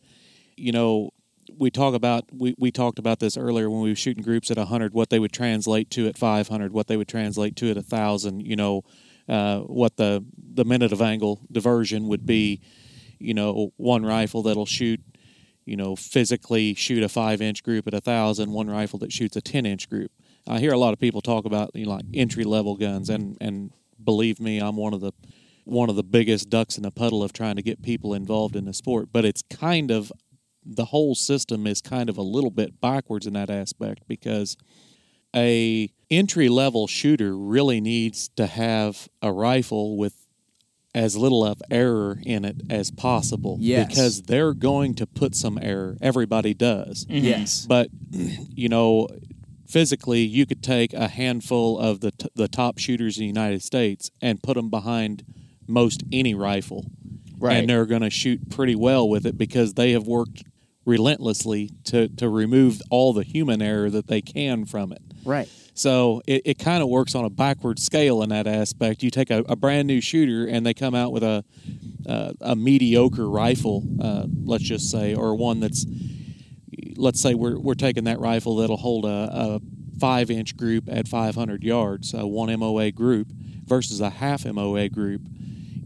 [0.58, 1.12] you know,
[1.58, 4.58] we talk about we, we talked about this earlier when we were shooting groups at
[4.58, 7.78] hundred, what they would translate to at five hundred, what they would translate to at
[7.78, 8.84] a thousand, you know,
[9.30, 12.62] uh, what the the minute of angle diversion would be,
[13.20, 15.02] you know, one rifle that'll shoot,
[15.72, 19.38] you know, physically shoot a five inch group at a thousand, one rifle that shoots
[19.38, 20.12] a ten inch group.
[20.46, 23.38] I hear a lot of people talk about you know, like entry level guns, and
[23.40, 23.72] and
[24.04, 25.14] believe me, I'm one of the
[25.64, 28.66] one of the biggest ducks in the puddle of trying to get people involved in
[28.66, 29.10] the sport.
[29.14, 30.12] But it's kind of
[30.66, 34.58] the whole system is kind of a little bit backwards in that aspect because
[35.34, 40.21] a entry level shooter really needs to have a rifle with
[40.94, 43.88] as little of error in it as possible Yes.
[43.88, 47.24] because they're going to put some error everybody does mm-hmm.
[47.26, 47.66] Yes.
[47.66, 49.08] but you know
[49.68, 53.62] physically you could take a handful of the t- the top shooters in the United
[53.64, 55.24] States and put them behind
[55.68, 56.86] most any rifle
[57.40, 57.58] Right.
[57.58, 60.44] and they're going to shoot pretty well with it because they have worked
[60.86, 65.50] relentlessly to to remove all the human error that they can from it Right.
[65.74, 69.04] so it, it kind of works on a backward scale in that aspect.
[69.04, 71.44] You take a, a brand new shooter and they come out with a
[72.08, 75.86] uh, a mediocre rifle, uh, let's just say, or one that's
[76.96, 79.60] let's say we're we're taking that rifle that'll hold a, a
[80.00, 83.28] five inch group at 500 yards, a one MOA group
[83.66, 85.22] versus a half MOA group.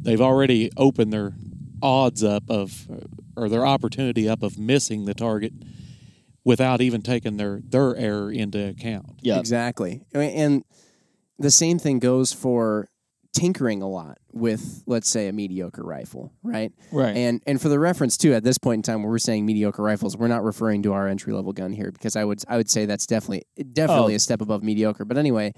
[0.01, 1.33] They've already opened their
[1.81, 2.87] odds up of
[3.35, 5.53] or their opportunity up of missing the target
[6.45, 9.07] without even taking their their error into account.
[9.21, 9.39] yeah.
[9.39, 10.03] Exactly.
[10.13, 10.63] And
[11.37, 12.87] the same thing goes for
[13.33, 16.71] tinkering a lot with, let's say, a mediocre rifle, right?
[16.93, 17.17] Right.
[17.17, 19.83] And and for the reference too, at this point in time, when we're saying mediocre
[19.83, 22.69] rifles, we're not referring to our entry level gun here because I would I would
[22.69, 23.43] say that's definitely
[23.73, 24.15] definitely Oh.
[24.15, 25.03] a step above mediocre.
[25.03, 25.51] But anyway,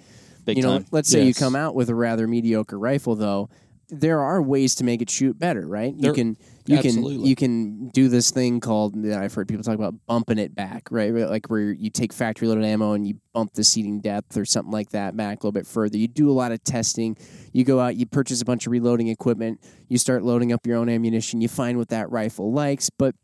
[0.45, 0.85] Big you know, time.
[0.91, 3.49] let's say you come out with a rather mediocre rifle, though.
[3.89, 5.93] There are ways to make it shoot better, right?
[5.95, 6.35] You can
[6.67, 7.15] you absolutely.
[7.15, 10.89] can you can do this thing called I've heard people talk about bumping it back,
[10.91, 11.13] right?
[11.13, 14.45] Right, Like where you take factory loaded ammo and you bump the seating depth or
[14.45, 15.97] something like that back a little bit further.
[15.97, 17.17] You do a lot of testing.
[17.53, 20.77] You go out, you purchase a bunch of reloading equipment, you start loading up your
[20.77, 21.41] own ammunition.
[21.41, 23.15] You find what that rifle likes, but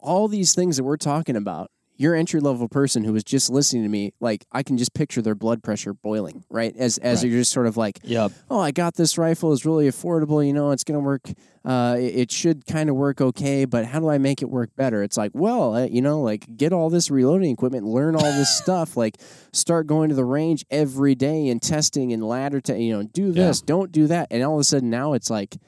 [0.00, 1.70] all these things that we're talking about,
[2.00, 5.20] your entry level person who was just listening to me, like I can just picture
[5.20, 6.74] their blood pressure boiling, right?
[6.78, 8.32] As as you're just sort of like, Yep.
[8.50, 9.52] oh, I got this rifle.
[9.52, 10.44] It's really affordable.
[10.44, 11.28] You know, it's going to work.
[11.62, 14.70] Uh, it, it should kind of work okay, but how do I make it work
[14.76, 15.02] better?
[15.02, 18.56] It's like, well, uh, you know, like get all this reloading equipment, learn all this
[18.62, 19.18] stuff, like
[19.52, 23.30] start going to the range every day and testing and ladder to, you know, do
[23.30, 24.28] this, don't do that.
[24.30, 25.58] And all of a sudden now it's like,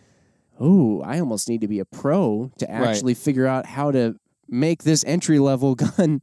[0.59, 4.17] oh, I almost need to be a pro to actually figure out how to
[4.53, 6.21] make this entry level gun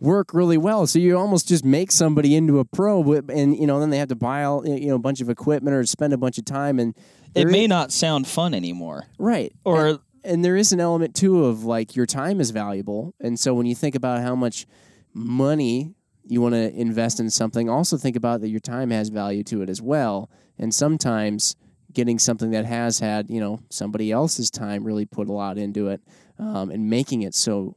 [0.00, 0.86] work really well.
[0.86, 4.08] So you almost just make somebody into a pro, and you know then they have
[4.08, 6.78] to buy all you know a bunch of equipment or spend a bunch of time,
[6.80, 6.94] and
[7.34, 9.04] It may i- not sound fun anymore.
[9.18, 13.14] right Or and, and there is an element too of like your time is valuable,
[13.20, 14.66] and so when you think about how much
[15.14, 15.94] money
[16.28, 19.62] you want to invest in something, also think about that your time has value to
[19.62, 21.54] it as well, and sometimes
[21.92, 25.88] getting something that has had you know somebody else's time really put a lot into
[25.88, 26.00] it
[26.38, 27.76] um, and making it so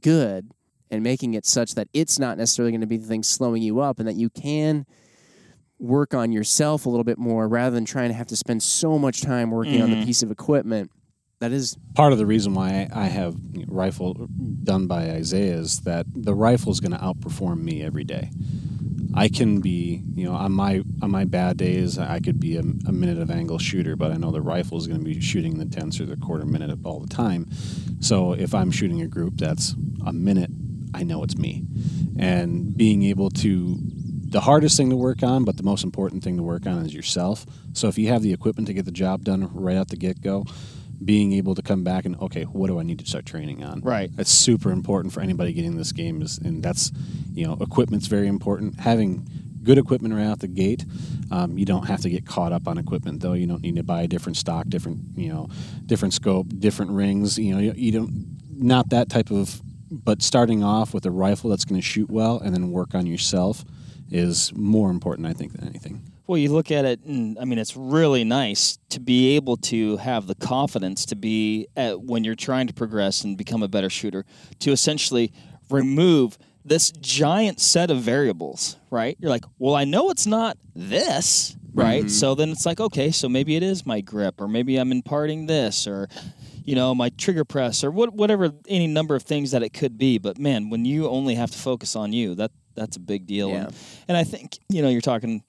[0.00, 0.50] good
[0.90, 3.80] and making it such that it's not necessarily going to be the thing slowing you
[3.80, 4.86] up and that you can
[5.78, 8.98] work on yourself a little bit more rather than trying to have to spend so
[8.98, 10.90] much time working on the piece of equipment
[11.38, 13.36] that is Part of the reason why I have
[13.66, 14.14] rifle
[14.62, 18.30] done by Isaiah is that the rifle is going to outperform me every day.
[19.16, 22.60] I can be, you know, on my on my bad days, I could be a,
[22.60, 25.58] a minute of angle shooter, but I know the rifle is going to be shooting
[25.58, 27.48] the tenths or the quarter minute all the time.
[28.00, 30.50] So if I'm shooting a group that's a minute,
[30.94, 31.64] I know it's me,
[32.18, 33.78] and being able to.
[34.28, 36.92] The hardest thing to work on, but the most important thing to work on is
[36.92, 37.46] yourself.
[37.72, 40.20] So if you have the equipment to get the job done right out the get
[40.20, 40.44] go,
[41.04, 43.80] being able to come back and okay, what do I need to start training on?
[43.80, 44.10] Right.
[44.14, 46.92] That's super important for anybody getting this game is, and that's
[47.34, 48.80] you know, equipment's very important.
[48.80, 49.28] Having
[49.62, 50.84] good equipment right out the gate.
[51.30, 53.34] Um, you don't have to get caught up on equipment though.
[53.34, 55.48] You don't need to buy a different stock, different you know,
[55.84, 57.38] different scope, different rings.
[57.38, 59.60] You know, you, you don't not that type of.
[59.88, 63.06] But starting off with a rifle that's going to shoot well, and then work on
[63.06, 63.64] yourself,
[64.10, 66.02] is more important, I think, than anything.
[66.26, 69.96] Well, you look at it, and I mean, it's really nice to be able to
[69.98, 73.88] have the confidence to be at, when you're trying to progress and become a better
[73.88, 74.24] shooter,
[74.60, 75.32] to essentially
[75.70, 79.16] remove this giant set of variables, right?
[79.20, 82.00] You're like, well, I know it's not this, right?
[82.00, 82.08] Mm-hmm.
[82.08, 85.46] So then it's like, okay, so maybe it is my grip, or maybe I'm imparting
[85.46, 86.08] this, or
[86.64, 89.96] you know, my trigger press, or what, whatever, any number of things that it could
[89.96, 90.18] be.
[90.18, 93.50] But man, when you only have to focus on you, that that's a big deal.
[93.50, 93.66] Yeah.
[93.66, 93.74] And,
[94.08, 95.44] and I think you know, you're talking.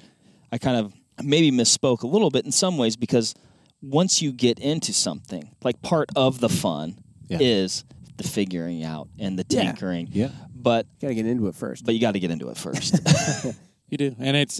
[0.51, 0.93] I kind of
[1.23, 3.33] maybe misspoke a little bit in some ways because
[3.81, 6.97] once you get into something, like part of the fun
[7.29, 7.37] Yeah.
[7.41, 7.83] is
[8.17, 10.09] the figuring out and the tinkering.
[10.11, 10.29] Yeah.
[10.55, 11.85] But Got to get into it first.
[11.85, 12.95] but you got to get into it first.
[13.89, 14.59] You do, and it's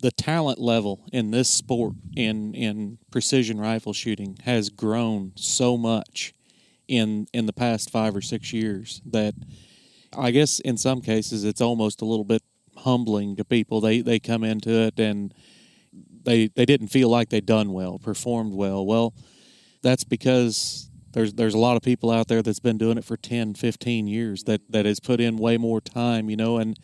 [0.00, 6.34] the talent level in this sport in in precision rifle shooting has grown so much
[6.88, 9.34] in in the past five or six years that
[10.18, 12.42] I guess in some cases it's almost a little bit
[12.78, 13.80] humbling to people.
[13.80, 15.32] They they come into it and
[16.24, 18.84] they they didn't feel like they'd done well, performed well.
[18.84, 19.14] Well,
[19.82, 23.16] that's because there's there's a lot of people out there that's been doing it for
[23.16, 26.78] 10, 15 years that that has put in way more time, you know, and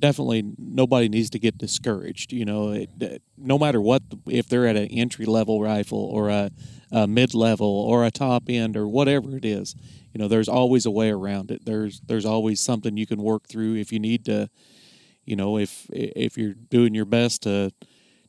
[0.00, 2.32] definitely nobody needs to get discouraged.
[2.32, 6.50] You know, it, no matter what, if they're at an entry level rifle or a,
[6.90, 9.76] a mid level or a top end or whatever it is,
[10.12, 11.64] you know, there's always a way around it.
[11.64, 14.48] There's there's always something you can work through if you need to.
[15.24, 17.72] You know, if if you're doing your best to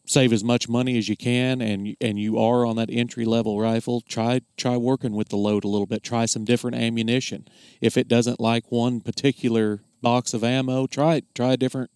[0.05, 3.59] save as much money as you can and and you are on that entry level
[3.59, 6.03] rifle try try working with the load a little bit.
[6.03, 7.47] Try some different ammunition.
[7.79, 11.91] If it doesn't like one particular box of ammo try try a different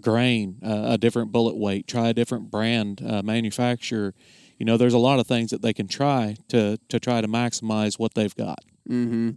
[0.00, 1.86] grain uh, a different bullet weight.
[1.86, 4.14] Try a different brand uh, manufacturer.
[4.58, 7.28] You know there's a lot of things that they can try to to try to
[7.28, 8.62] maximize what they've got.
[8.88, 9.30] Mm-hmm.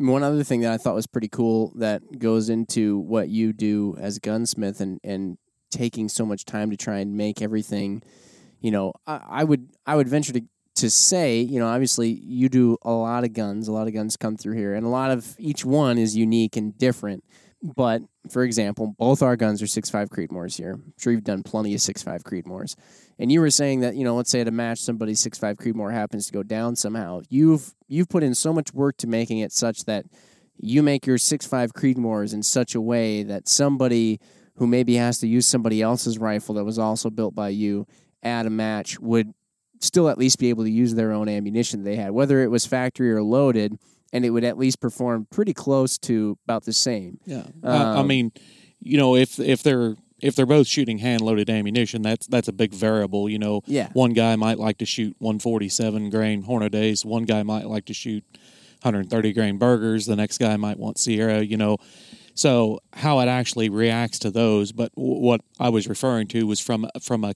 [0.00, 3.96] One other thing that I thought was pretty cool that goes into what you do
[4.00, 5.36] as a gunsmith and, and
[5.70, 8.02] taking so much time to try and make everything,
[8.60, 10.42] you know, I, I would I would venture to
[10.76, 14.16] to say, you know, obviously you do a lot of guns, a lot of guns
[14.16, 17.22] come through here, and a lot of each one is unique and different.
[17.62, 20.72] But for example, both our guns are six five Creedmoors here.
[20.72, 22.74] I'm sure you've done plenty of six five Creedmoors.
[23.18, 25.58] And you were saying that, you know, let's say at a match somebody's six five
[25.58, 27.20] Creedmoor happens to go down somehow.
[27.28, 30.06] You've you've put in so much work to making it such that
[30.56, 34.20] you make your six five Creedmoors in such a way that somebody
[34.56, 37.86] who maybe has to use somebody else's rifle that was also built by you
[38.22, 39.32] at a match would
[39.80, 42.66] still at least be able to use their own ammunition they had, whether it was
[42.66, 43.78] factory or loaded,
[44.12, 47.18] and it would at least perform pretty close to about the same.
[47.24, 48.32] Yeah, I, I Um, mean,
[48.80, 52.52] you know, if if they're if they're both shooting hand loaded ammunition, that's that's a
[52.52, 53.28] big variable.
[53.28, 53.88] You know, Yeah.
[53.92, 57.04] one guy might like to shoot 147 grain Hornadys.
[57.04, 58.24] One guy might like to shoot
[58.82, 60.06] 130 grain Bergers.
[60.06, 61.42] The next guy might want Sierra.
[61.42, 61.78] You know,
[62.34, 64.72] so how it actually reacts to those.
[64.72, 67.34] But w- what I was referring to was from from a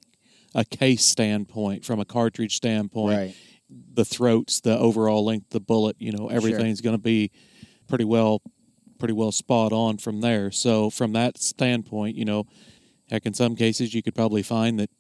[0.55, 3.35] a case standpoint, from a cartridge standpoint
[3.71, 7.31] the throats, the overall length the bullet, you know, everything's going to be
[7.89, 8.43] pretty well,
[8.99, 10.51] pretty well spot on from there.
[10.51, 12.47] So from that standpoint, you know,
[13.11, 14.91] heck, in some cases you could probably find that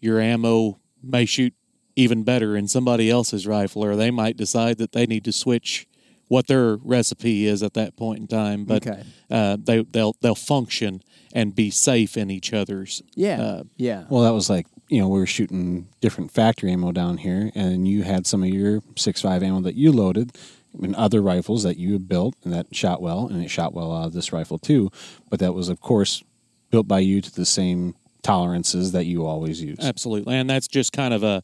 [0.00, 1.54] your ammo may shoot
[1.96, 5.86] even better in somebody else's rifle, or they might decide that they need to switch
[6.28, 8.64] what their recipe is at that point in time.
[8.64, 9.02] But Okay.
[9.30, 11.02] uh, they they'll they'll function
[11.32, 13.02] and be safe in each other's.
[13.14, 13.40] Yeah.
[13.42, 14.04] Uh, yeah.
[14.08, 17.86] Well, that was like you know we were shooting different factory ammo down here, and
[17.88, 20.32] you had some of your six five ammo that you loaded,
[20.82, 23.94] and other rifles that you had built and that shot well, and it shot well
[23.94, 24.90] out of this rifle too.
[25.30, 26.22] But that was, of course,
[26.70, 29.78] built by you to the same tolerances that you always use.
[29.80, 30.34] Absolutely.
[30.34, 31.42] And that's just kind of a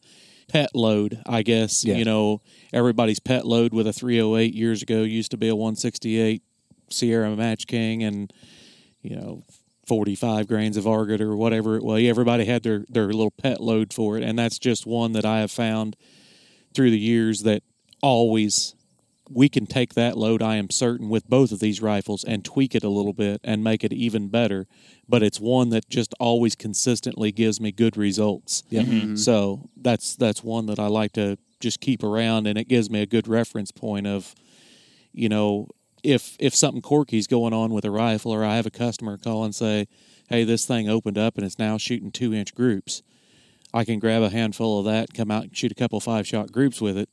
[0.49, 1.85] pet load, I guess.
[1.85, 1.97] Yeah.
[1.97, 2.41] You know,
[2.73, 6.43] everybody's pet load with a 308 years ago used to be a 168
[6.91, 8.33] Sierra Match King and,
[9.03, 9.45] you know,
[9.91, 12.01] 45 grains of Varget or whatever it was.
[12.05, 14.23] Everybody had their, their little pet load for it.
[14.23, 15.97] And that's just one that I have found
[16.73, 17.65] through the years that
[18.01, 18.77] always
[19.29, 22.77] we can take that load, I am certain, with both of these rifles and tweak
[22.77, 24.69] it a little bit and make it even better.
[25.09, 28.63] But it's one that just always consistently gives me good results.
[28.71, 28.87] Yep.
[28.87, 29.17] Mm-hmm.
[29.17, 33.03] So that's that's one that I like to just keep around, and it gives me
[33.03, 34.37] a good reference point of,
[35.13, 35.67] you know,
[36.03, 39.45] if if something quirky's going on with a rifle, or I have a customer call
[39.45, 39.87] and say,
[40.29, 43.03] "Hey, this thing opened up and it's now shooting two inch groups,"
[43.73, 46.53] I can grab a handful of that, come out and shoot a couple five shot
[46.53, 47.09] groups with it,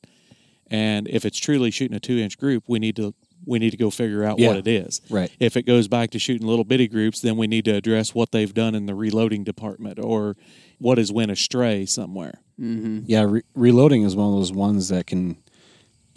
[0.70, 3.14] and if it's truly shooting a two inch group, we need to
[3.46, 4.48] we need to go figure out Yeah.
[4.48, 5.00] what it is.
[5.08, 5.30] Right.
[5.38, 8.32] If it goes back to shooting little bitty groups, then we need to address what
[8.32, 10.36] they've done in the reloading department or
[10.78, 12.40] what has went astray somewhere.
[12.60, 13.00] Mm-hmm.
[13.06, 15.36] Yeah, re- reloading is one of those ones that can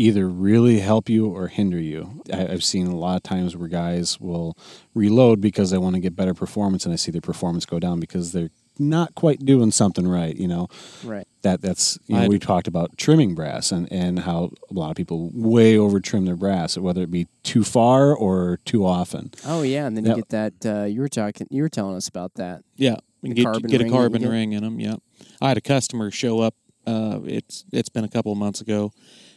[0.02, 2.22] either really help you or hinder you.
[2.34, 4.58] I, I've seen a lot of times where guys will
[4.94, 8.00] reload because they want to get better performance, and I see their performance go down
[8.00, 8.50] because they're
[8.80, 10.36] not quite doing something right.
[10.36, 10.68] You know,
[11.04, 11.28] Right.
[11.44, 14.96] that that's you know we talked about trimming brass and and how a lot of
[14.96, 19.32] people way over trim their brass, whether it be too far or too often.
[19.46, 20.54] Oh yeah, and then you get that.
[20.66, 21.48] Uh, you were talking.
[21.52, 22.64] You were telling us about that.
[22.78, 24.80] Yeah, get carbon get a carbon ring in them.
[24.80, 24.96] Yeah,
[25.42, 26.56] I had a customer show up.
[26.88, 28.92] Uh, it's it's been a couple of months ago,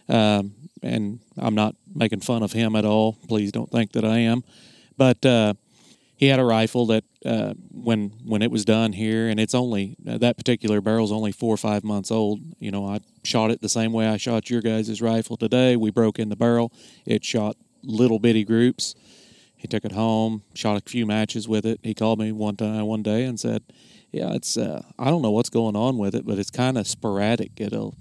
[0.09, 3.19] um, and I'm not making fun of him at all.
[3.29, 4.45] Please don't think that I am.
[4.97, 5.55] But uh,
[6.17, 9.97] he had a rifle that uh, when when it was done here, and it's only
[10.09, 12.41] uh, that particular barrel's only four or five months old.
[12.59, 15.77] You know, I shot it the same way I shot your guys' rifle today.
[15.77, 16.73] We broke in the barrel.
[17.05, 18.95] It shot little bitty groups.
[19.57, 21.81] He took it home, shot a few matches with it.
[21.83, 23.63] He called me one time, one day, and said,
[24.13, 26.87] "Yeah, it's uh, I don't know what's going on with it, but it's kind of
[26.87, 27.53] sporadic.
[27.57, 27.97] It'll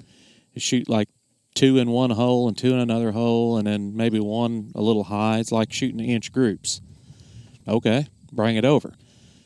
[0.57, 1.09] shoot like
[1.53, 5.05] two in one hole and two in another hole, and then maybe one a little
[5.05, 5.39] high.
[5.39, 6.81] It's like shooting inch groups."
[7.67, 8.93] Okay, bring it over.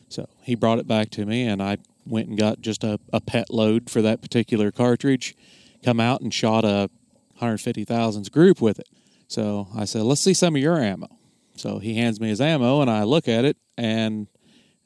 [0.08, 3.20] So he brought it back to me, and I went and got just a, a
[3.20, 5.36] pet load for that particular cartridge.
[5.84, 6.90] Come out and shot a
[7.34, 8.88] 150 thousandths group with it.
[9.28, 11.08] So I said, "Let's see some of your ammo."
[11.56, 14.28] So he hands me his ammo, and I look at it, and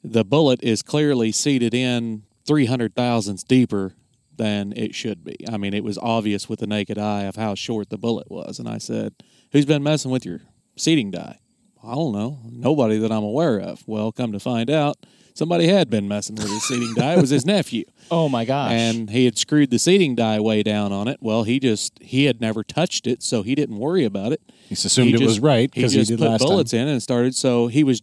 [0.03, 3.93] the bullet is clearly seated in 300 thousandths deeper
[4.37, 5.37] than it should be.
[5.51, 8.59] I mean, it was obvious with the naked eye of how short the bullet was.
[8.59, 9.13] And I said,
[9.51, 10.41] Who's been messing with your
[10.75, 11.39] seating die?
[11.83, 12.39] I don't know.
[12.49, 13.83] Nobody that I'm aware of.
[13.87, 14.95] Well, come to find out,
[15.33, 17.15] somebody had been messing with his seating die.
[17.15, 17.83] It was his nephew.
[18.11, 18.71] Oh my gosh!
[18.73, 21.17] And he had screwed the seating die way down on it.
[21.21, 24.75] Well, he just, he had never touched it, so he didn't worry about it He
[24.75, 26.81] just assumed it was right because he, just did put last bullets time.
[26.81, 27.33] in and started.
[27.33, 28.01] So he was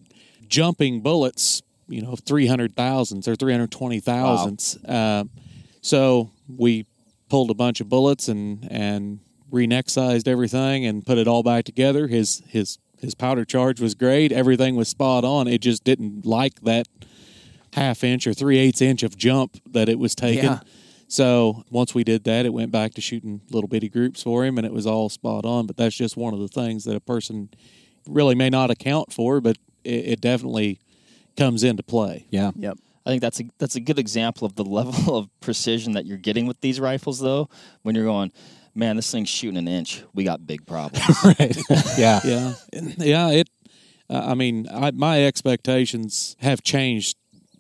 [0.49, 4.77] jumping bullets, you know, three hundred thousandths or three hundred twenty thousandths.
[4.85, 5.25] Uh,
[5.81, 6.87] so we
[7.29, 9.21] pulled a bunch of bullets and and
[9.51, 12.09] re-neck everything and put it all back together.
[12.09, 14.31] His his his powder charge was great.
[14.33, 15.49] Everything was spot on.
[15.49, 16.87] It just didn't like that
[17.75, 20.45] half inch or three eighths inch of jump that it was taking.
[20.45, 20.61] Yeah.
[21.09, 24.59] So once we did that, it went back to shooting little bitty groups for him,
[24.59, 25.67] and it was all spot on.
[25.67, 27.49] But that's just one of the things that a person
[28.07, 30.81] really may not account for, but it, it definitely
[31.37, 32.27] comes into play.
[32.31, 32.53] Yeah.
[32.55, 32.79] Yep.
[33.11, 36.19] I think that's a that's a good example of the level of precision that you're
[36.19, 37.49] getting with these rifles, though.
[37.83, 38.33] When you're going,
[38.75, 40.05] man, this thing's shooting an inch.
[40.15, 41.05] We got big problems.
[41.25, 41.57] right.
[41.99, 42.21] yeah.
[42.25, 42.55] Yeah,
[42.99, 43.31] yeah.
[43.31, 43.51] It.
[44.09, 47.17] Uh, I mean, I, my expectations have changed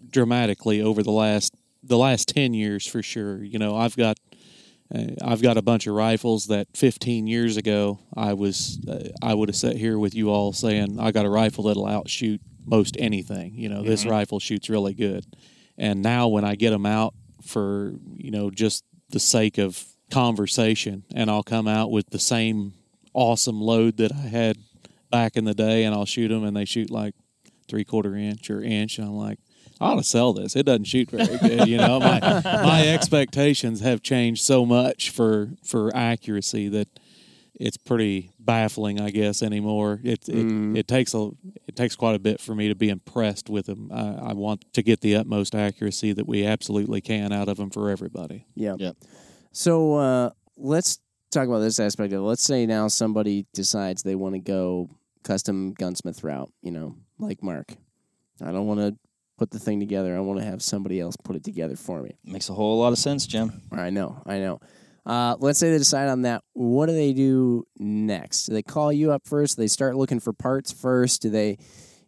[0.09, 3.43] dramatically over the last the last ten years for sure.
[3.43, 4.19] You know, I've got
[4.95, 9.35] uh, I've got a bunch of rifles that 15 years ago I was uh, I
[9.35, 12.41] would have sat here with you all saying I got a rifle that'll outshoot
[12.71, 13.55] most anything.
[13.55, 14.11] You know, this mm-hmm.
[14.11, 15.27] rifle shoots really good.
[15.77, 21.05] And now when I get them out for you know just the sake of conversation,
[21.15, 22.75] and I'll come out with the same
[23.13, 24.57] awesome load that I had
[25.11, 27.15] back in the day, and I'll shoot them, and they shoot like
[27.69, 29.39] three quarter inch or inch, and I'm like.
[29.83, 30.57] I ought to sell this.
[30.57, 31.99] It doesn't shoot very good, you know.
[31.99, 37.00] My my expectations have changed so much for for accuracy that
[37.61, 40.01] it's pretty baffling, I guess, anymore.
[40.03, 41.31] It it, it takes a
[41.69, 43.91] it takes quite a bit for me to be impressed with them.
[43.93, 47.71] I, I want to get the utmost accuracy that we absolutely can out of them
[47.71, 48.47] for everybody.
[48.55, 48.77] Yep.
[48.81, 48.97] Yep.
[49.53, 51.01] So uh, let's
[51.31, 52.23] talk about this aspect of it.
[52.23, 54.89] Let's say now somebody decides they want to go
[55.23, 57.75] custom gunsmith route, you know, like Mark.
[58.43, 58.97] I don't want to
[59.37, 60.17] put the thing together.
[60.17, 62.17] I want to have somebody else put it together for me.
[62.25, 63.61] Makes a whole lot of sense, Jim.
[63.71, 64.61] I know, I know.
[65.07, 66.43] Uh, let's say they decide on that.
[66.53, 68.47] What do they do next?
[68.47, 69.57] Do they call you up first?
[69.57, 71.23] Do they start looking for parts first?
[71.23, 71.59] Do they,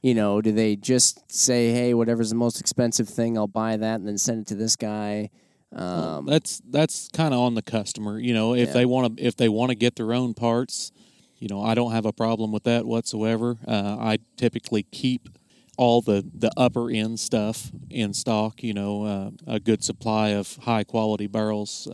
[0.02, 3.96] you know, do they just say, hey, whatever's the most expensive thing, I'll buy that
[3.96, 5.30] and then send it to this guy?
[5.74, 8.18] Um, that's that's kind of on the customer.
[8.18, 8.72] You know, if Yeah.
[8.74, 10.92] they want to if they want to get their own parts,
[11.38, 13.56] you know, I don't have a problem with that whatsoever.
[13.66, 15.30] Uh, I typically keep
[15.78, 18.62] all the the upper end stuff in stock.
[18.62, 21.88] You know, uh, a good supply of high quality barrels.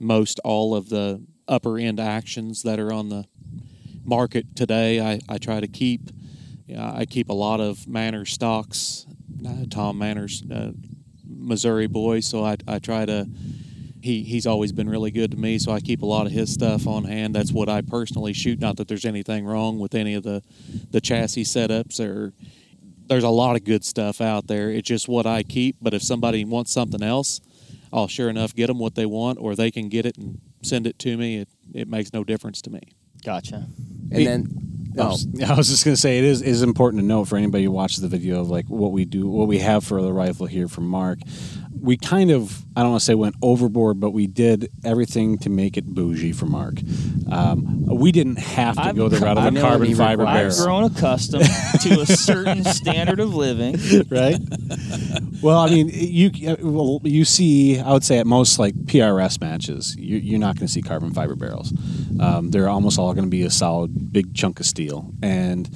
[0.00, 3.26] Most all of the upper end actions that are on the
[4.04, 5.00] market today.
[5.00, 6.10] I, I try to keep
[6.78, 9.06] I keep a lot of Manners stocks.
[9.44, 10.72] Uh, Tom Manners' uh,
[11.26, 13.26] Missouri boy, so I, I try to.
[14.02, 16.50] He, he's always been really good to me, so I keep a lot of his
[16.50, 17.34] stuff on hand.
[17.34, 18.58] That's what I personally shoot.
[18.58, 20.42] Not that there's anything wrong with any of the,
[20.90, 22.32] the chassis setups or
[23.08, 24.70] there's a lot of good stuff out there.
[24.70, 25.76] It's just what I keep.
[25.82, 27.42] But if somebody wants something else,
[27.92, 30.86] I'll sure enough get them what they want, or they can get it and send
[30.86, 31.38] it to me.
[31.38, 32.80] It, it makes no difference to me.
[33.24, 33.66] Gotcha.
[34.12, 36.62] And then, I oh, oh was, I was just going to say it is is
[36.62, 39.48] important to note for anybody who watches the video of like what we do, what
[39.48, 41.18] we have for the rifle here from Mark.
[41.80, 45.50] We kind of I don't want to say went overboard, but we did everything to
[45.50, 46.74] make it bougie for Mark.
[47.30, 50.66] Um, we didn't have to I've- go the route of a carbon fiber requires- I've
[50.66, 51.44] grown accustomed
[51.82, 53.76] to a certain standard of living.
[54.10, 54.38] right?
[55.42, 56.30] well, I mean, you
[56.62, 60.66] well, you see, I would say at most like PRS matches, you, you're not going
[60.66, 61.72] to see carbon fiber barrels.
[62.20, 65.68] Um, they're almost all going to be a solid big chunk of steel, and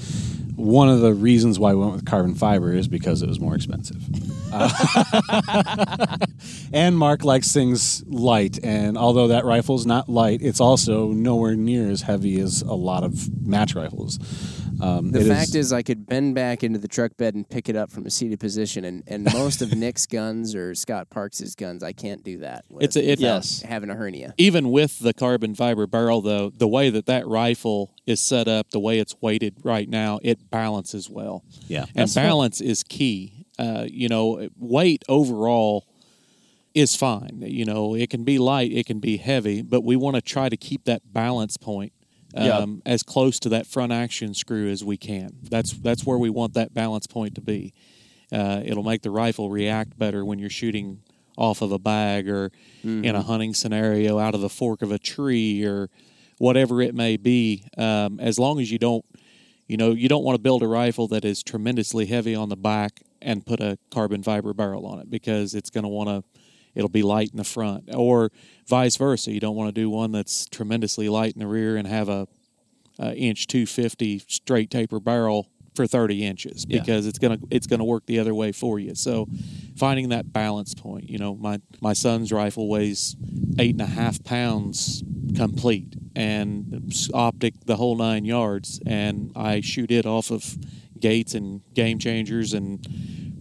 [0.57, 3.55] one of the reasons why we went with carbon fiber is because it was more
[3.55, 4.03] expensive.
[4.53, 6.17] Uh,
[6.73, 11.91] and Mark likes things light, and although that rifle's not light, it's also nowhere near
[11.91, 14.19] as heavy as a lot of match rifles.
[14.81, 17.77] Um, the fact is, I could bend back into the truck bed and pick it
[17.77, 21.83] up from a seated position, and, and most of Nick's guns or Scott Parks' guns,
[21.83, 22.65] I can't do that.
[22.69, 23.63] With It's a- it- Yes.
[23.63, 24.35] having a hernia.
[24.37, 28.71] Even with the carbon fiber barrel, though, the way that that rifle is set up,
[28.71, 31.45] the way it's weighted right now, it balances well.
[31.69, 33.47] yeah, and That's what- balance is key.
[33.59, 35.87] Uh, you know, weight overall
[36.75, 37.41] is fine.
[37.47, 40.49] You know, it can be light, it can be heavy, but we want to try
[40.49, 41.93] to keep that balance point
[42.37, 42.59] Yeah.
[42.59, 45.37] um, as close to that front action screw as we can.
[45.43, 47.73] That's that's where we want that balance point to be.
[48.33, 51.01] Uh, it'll make the rifle react better when you're shooting
[51.37, 52.51] off of a bag or
[53.05, 55.91] in a hunting scenario out of the fork of a tree or
[56.39, 57.65] whatever it may be.
[57.77, 59.05] Um, as long as you don't
[59.67, 62.57] you know, you don't want to build a rifle that is tremendously heavy on the
[62.57, 66.41] back and put a carbon fiber barrel on it because it's going to want to,
[66.75, 68.31] it'll be light in the front, or
[68.67, 69.33] vice versa.
[69.33, 72.27] You don't want to do one that's tremendously light in the rear and have a,
[72.99, 76.81] a inch two fifty straight taper barrel for thirty inches Yeah.
[76.81, 78.95] because it's gonna it's gonna work the other way for you.
[78.95, 79.27] So,
[79.77, 81.09] finding that balance point.
[81.11, 83.17] You know, my my son's rifle weighs
[83.59, 85.03] eight and a half pounds
[85.37, 90.57] complete and optic the whole nine yards and i shoot it off of
[91.01, 92.87] gates and game changers and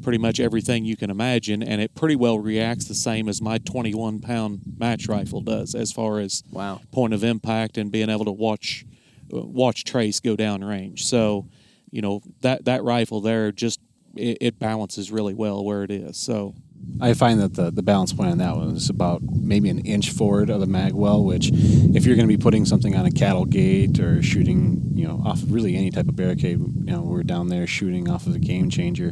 [0.04, 3.58] pretty much everything you can imagine and it pretty well reacts the same as my
[3.58, 6.82] 21 pound match rifle does as far as Wow.
[6.92, 8.86] point of impact and being able to watch
[9.32, 11.48] watch trace go down range so
[11.90, 13.80] you know that that rifle there just
[14.16, 16.54] it, it balances really well where it is so
[17.02, 20.12] I find that the, the balance point on that one is about maybe an inch
[20.12, 23.12] forward of the mag well, which if you're going to be putting something on a
[23.12, 27.24] cattle gate or shooting, you know, off really any type of barricade, you know, we're
[27.24, 29.12] down there shooting off of a game changer,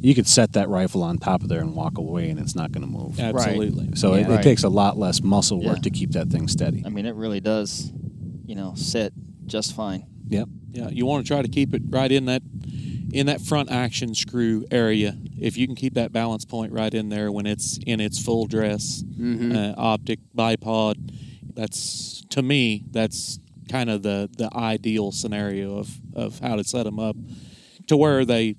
[0.00, 2.70] you could set that rifle on top of there and walk away and it's not
[2.72, 3.18] going to move.
[3.18, 4.26] absolutely So it, Yeah.
[4.26, 4.42] it Right.
[4.42, 5.82] takes a lot less muscle work Yeah.
[5.82, 6.82] to keep that thing steady.
[6.84, 7.90] I mean, it really does,
[8.44, 9.12] you know, sit
[9.46, 10.04] just fine.
[10.28, 10.48] Yep.
[10.72, 12.42] Yeah, you want to try to keep it right in that
[13.14, 15.16] in that front action screw area.
[15.40, 18.46] If you can keep that balance point right in there when it's in its full
[18.46, 19.02] dress,
[19.56, 20.96] uh, optic bipod,
[21.54, 23.38] that's to me that's
[23.70, 27.16] kind of the the ideal scenario of of how to set them up
[27.86, 28.56] to where they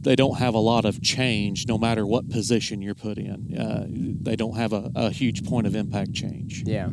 [0.00, 3.58] they don't have a lot of change no matter what position you're put in.
[3.58, 6.62] Uh, they don't have a, a huge point of impact change.
[6.64, 6.88] Yeah.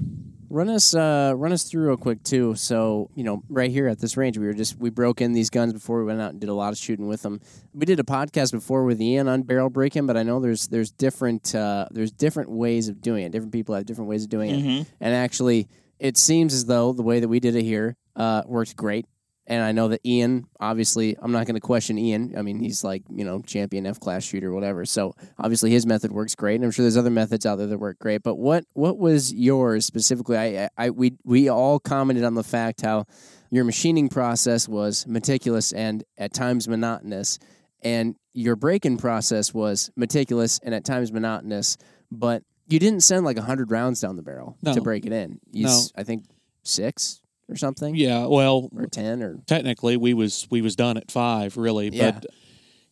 [0.55, 2.55] Run us uh, run us through real quick too.
[2.55, 5.49] So you know, right here at this range, we were just we broke in these
[5.49, 7.41] guns before we went out and did a lot of shooting with them.
[7.73, 10.91] We did a podcast before with Ian on barrel breaking, but I know there's there's
[10.91, 13.33] different uh, there's different ways of doing it.
[13.33, 15.67] Different people have different ways of doing it, and actually,
[15.99, 19.07] it seems as though the way that we did it here uh, worked great.
[19.47, 22.33] And I know that Ian, obviously, I'm not going to question Ian.
[22.35, 24.85] I mean, he's like, you know, champion F class shooter, whatever.
[24.85, 26.55] So obviously his method works great.
[26.55, 28.23] And I'm sure there's other methods out there that work great.
[28.23, 30.37] But what what was yours specifically?
[30.37, 33.05] I, I, we we all commented on the fact how
[33.51, 37.37] your machining process was meticulous and at times monotonous,
[37.83, 41.77] and your break-in process was meticulous and at times monotonous.
[42.11, 44.73] But you didn't send like hundred rounds down the barrel No.
[44.73, 45.39] to break it in.
[45.51, 45.69] You, No.
[45.71, 46.25] s- I think
[46.63, 47.95] six or something.
[47.95, 52.11] Yeah, well, or ten or technically we was we was done at five really Yeah.
[52.11, 52.25] but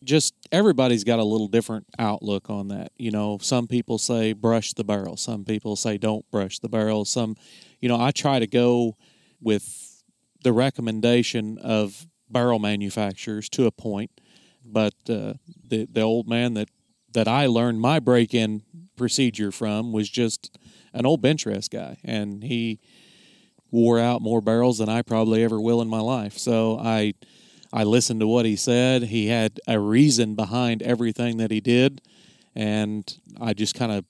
[0.02, 4.74] just everybody's got a little different outlook on that you know some people say brush
[4.74, 7.34] the barrel some people say don't brush the barrel some
[7.80, 8.98] you know i try to go
[9.40, 10.02] with
[10.42, 14.10] the recommendation of barrel manufacturers to a point
[14.62, 15.32] but uh,
[15.66, 16.68] the the old man that
[17.14, 18.60] that i learned my break-in
[18.96, 20.58] procedure from was just
[20.92, 22.78] an old bench rest guy and he
[23.74, 26.38] wore out more barrels than I probably ever will in my life.
[26.38, 27.14] So I
[27.72, 29.02] I listened to what he said.
[29.02, 32.00] He had a reason behind everything that he did,
[32.54, 33.04] and
[33.40, 34.04] I just kind of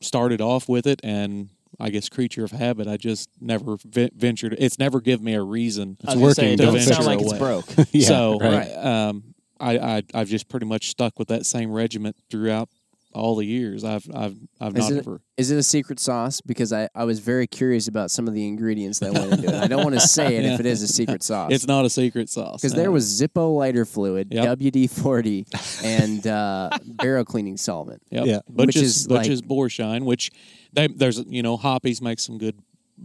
[0.00, 1.50] started off with it and.
[1.80, 2.88] I guess creature of habit.
[2.88, 4.56] I just never ve- ventured.
[4.58, 5.96] It's never given me a reason.
[6.04, 7.38] I was gonna say, working, it don't doesn't sound venture like it's away.
[7.76, 7.88] broke.
[7.92, 8.72] Yeah, so right.
[8.84, 12.68] um, I, I I've just pretty much stuck with that same regiment throughout
[13.14, 13.84] all the years.
[13.84, 15.20] I've I've I've Is not it- ever.
[15.36, 16.40] Is it a secret sauce?
[16.40, 19.54] Because I, I was very curious about some of the ingredients that went into it.
[19.54, 21.52] I don't want to say it if it is a secret sauce.
[21.52, 22.80] It's not a secret sauce because no.
[22.82, 24.58] there was Zippo lighter fluid, Yep.
[24.58, 25.46] WD forty,
[25.84, 28.02] and uh, barrel cleaning solvent.
[28.10, 28.26] Yep.
[28.26, 28.40] Yeah.
[28.48, 30.30] Butch's, Which is like- Butch's Bore Shine, which
[30.72, 32.58] they, there's you know Hoppe's make some good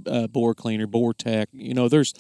[0.08, 1.50] uh, bore cleaner, Bore Tech.
[1.54, 2.14] You know there's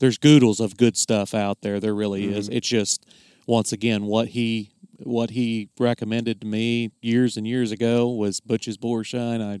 [0.00, 1.78] there's goodles of good stuff out there.
[1.80, 2.48] There really is.
[2.48, 2.56] Mm-hmm.
[2.56, 3.06] It's just
[3.46, 4.70] once again what he
[5.04, 9.40] what he recommended to me years and years ago was Butch's Bore Shine.
[9.40, 9.60] I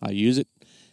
[0.00, 0.48] I use it.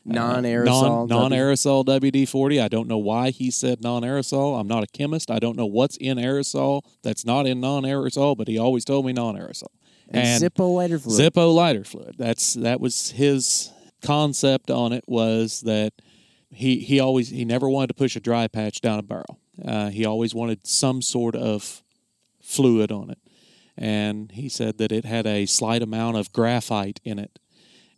[0.08, 2.60] Non-aerosol non aerosol WD forty.
[2.60, 4.60] I don't know why he said non aerosol.
[4.60, 5.32] I'm not a chemist.
[5.32, 9.06] I don't know what's in aerosol that's not in non aerosol, but he always told
[9.06, 9.70] me non aerosol.
[10.10, 11.34] And, Zippo lighter fluid.
[11.34, 12.16] Zippo lighter fluid.
[12.20, 13.72] That's that was his
[14.04, 15.94] concept on it was that
[16.52, 19.40] he he always he never wanted to push a dry patch down a barrel.
[19.64, 21.82] Uh, he always wanted some sort of
[22.42, 23.18] fluid on it,
[23.78, 27.40] and he said that it had a slight amount of graphite in it,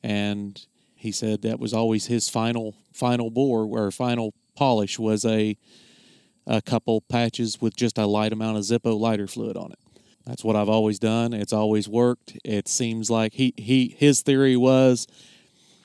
[0.03, 0.65] and
[0.95, 5.57] he said that was always his final final bore or final polish was a
[6.45, 9.79] a couple patches with just a light amount of Zippo lighter fluid on it.
[10.25, 11.33] That's what I've always done.
[11.33, 12.37] It's always worked.
[12.43, 15.07] It seems like he, he his theory was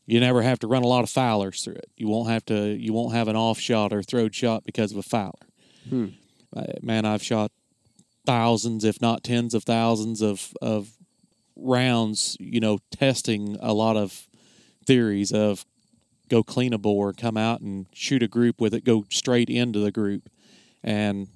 [0.07, 1.90] you never have to run a lot of foulers through it.
[1.97, 4.99] You won't have to you won't have an off shot or throwed shot because of
[4.99, 5.32] a fouler.
[6.57, 7.53] Uh, Man, I've shot
[8.26, 10.90] thousands, if not tens of thousands of of
[11.56, 14.26] rounds, you know, testing a lot of
[14.86, 15.64] theories of
[16.28, 19.78] go clean a bore, come out and shoot a group with it, go straight into
[19.78, 20.28] the group.
[20.82, 21.28] And,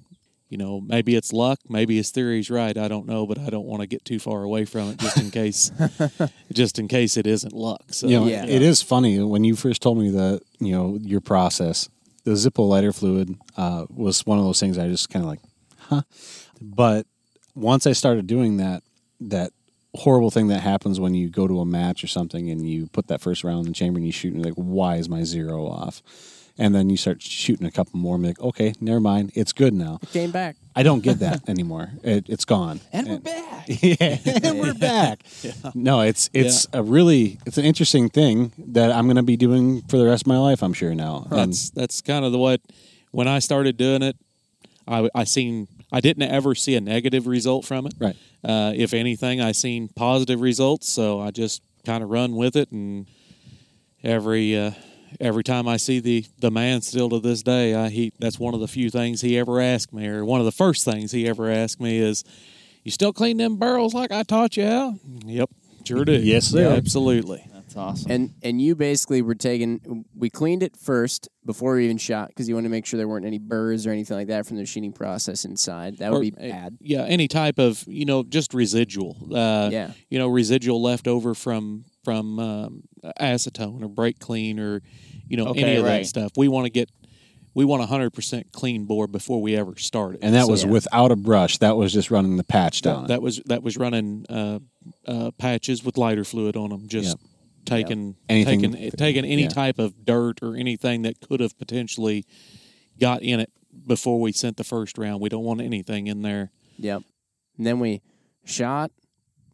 [0.49, 2.75] you know, maybe it's luck, maybe his theory's right.
[2.77, 5.17] I don't know, but I don't want to get too far away from it just
[5.17, 5.71] in case
[6.51, 7.83] just in case it isn't luck.
[7.91, 8.45] So you know, Yeah.
[8.45, 11.89] it is funny when you first told me that you know your process.
[12.23, 15.39] The Zippo lighter fluid uh, was one of those things I just kind of like.
[16.61, 17.05] But
[17.55, 18.83] once I started doing that,
[19.19, 19.51] that
[19.95, 23.07] horrible thing that happens when you go to a match or something and you put
[23.07, 25.23] that first round in the chamber and you shoot and you're like, why is my
[25.23, 26.01] zero off?
[26.59, 29.53] And then you start shooting a couple more and be like, okay, never mind, it's
[29.53, 29.99] good now.
[30.11, 30.55] Came back.
[30.75, 31.91] I don't get that anymore.
[32.03, 32.79] It, it's gone.
[32.91, 33.65] And we're back.
[33.67, 35.23] yeah, and we're back.
[35.75, 39.81] No, it's it's a really it's an interesting thing that I'm going to be doing
[39.83, 40.63] for the rest of my life.
[40.63, 41.27] I'm sure now.
[41.29, 42.61] And that's that's kind of the what
[43.11, 44.15] when I started doing it,
[44.87, 47.93] I I seen I didn't ever see a negative result from it.
[47.97, 48.15] Right.
[48.43, 52.71] Uh, if anything, I seen positive results, so I just kind of run with it,
[52.71, 53.07] and
[54.03, 54.71] every uh,
[55.19, 58.53] every time I see the the man still to this day, I he that's one
[58.53, 61.27] of the few things he ever asked me, or one of the first things he
[61.27, 62.23] ever asked me is,
[62.83, 65.49] "You still clean them barrels like I taught you how?" Yep,
[65.85, 66.13] sure do.
[66.13, 66.73] Yes, sir.
[66.75, 67.45] absolutely.
[67.77, 68.11] That's awesome.
[68.11, 70.05] And and you basically were taking.
[70.15, 73.07] We cleaned it first before we even shot because you wanted to make sure there
[73.07, 75.97] weren't any burrs or anything like that from the machining process inside.
[75.99, 76.77] That would Or, be bad.
[76.81, 79.15] Yeah, any type of you know just residual.
[79.33, 79.91] Uh, Yeah.
[80.09, 82.83] You know residual left over from from um,
[83.19, 84.81] acetone or brake clean or
[85.27, 85.99] you know Okay, any of right.
[85.99, 86.31] that stuff.
[86.37, 86.89] We want to get
[87.53, 90.19] we want a hundred percent clean bore before we ever start it.
[90.21, 90.69] and that So was yeah.
[90.69, 91.57] without a brush.
[91.57, 93.03] That was just running the patch down.
[93.03, 94.59] that, that was that was running uh,
[95.07, 96.87] uh, patches with lighter fluid on them.
[96.87, 97.17] Just Yep.
[97.67, 99.49] Taking Anything- taking taking any yeah.
[99.49, 102.25] type of dirt or anything that could have potentially
[102.99, 103.51] got in it
[103.85, 105.21] before we sent the first round.
[105.21, 106.51] We don't want anything in there.
[106.77, 107.03] Yep.
[107.57, 108.01] And then we
[108.45, 108.91] shot,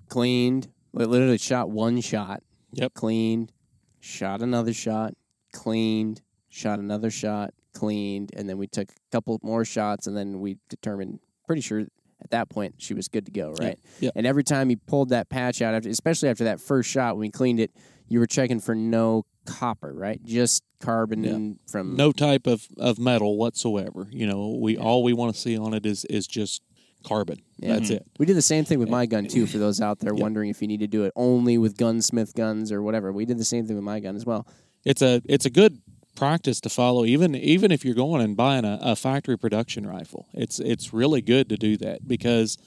[0.09, 0.70] cleaned.
[0.93, 2.41] We literally shot one shot.
[2.74, 2.93] Yep.
[2.93, 3.51] Cleaned,
[3.99, 5.14] shot another shot,
[5.51, 10.39] cleaned, shot another shot, cleaned, and then we took a couple more shots, and then
[10.39, 11.82] we determined, pretty sure
[12.22, 13.78] at that point she was good to go, right?
[13.99, 14.14] Yep.
[14.16, 17.22] And every time he pulled that patch out, after, especially after that first shot when
[17.22, 17.72] we cleaned it,
[18.14, 20.24] you were checking for no copper, right?
[20.24, 21.32] Just carbon Yeah.
[21.32, 24.07] and from no type of, of metal whatsoever.
[24.11, 26.61] You know, we all we want to see on it is is just
[27.03, 27.41] carbon.
[27.57, 27.74] Yeah.
[27.74, 28.05] That's it.
[28.20, 29.47] We did the same thing with my gun too.
[29.47, 32.72] For those out there wondering if you need to do it only with gunsmith guns
[32.72, 34.47] or whatever, we did the same thing with my gun as well.
[34.86, 35.80] It's a it's a good
[36.16, 40.28] practice to follow even even if you're going and buying a, a factory production rifle.
[40.34, 42.57] It's it's really good to do that because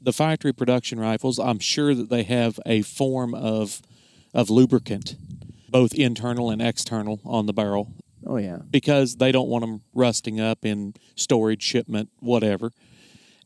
[0.00, 3.80] the factory production rifles, I'm sure that they have a form of
[4.34, 5.16] of lubricant,
[5.70, 7.92] both internal and external on the barrel
[8.26, 12.70] Oh yeah, because they don't want them rusting up in storage, shipment, whatever.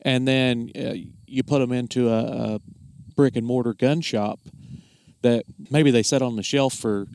[0.01, 0.93] And then uh,
[1.27, 2.23] you put them into a,
[2.55, 2.59] a
[3.15, 4.39] brick and mortar gun shop
[5.21, 7.07] that maybe they set on the shelf for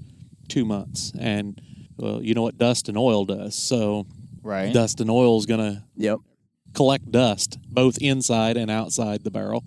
[0.49, 1.61] two months, and
[1.97, 3.55] Well, you know what dust and oil does.
[3.55, 4.07] So
[4.43, 4.75] Right.
[4.75, 6.19] dust and oil is going to Yep.
[6.75, 9.65] collect dust both inside and outside the barrel.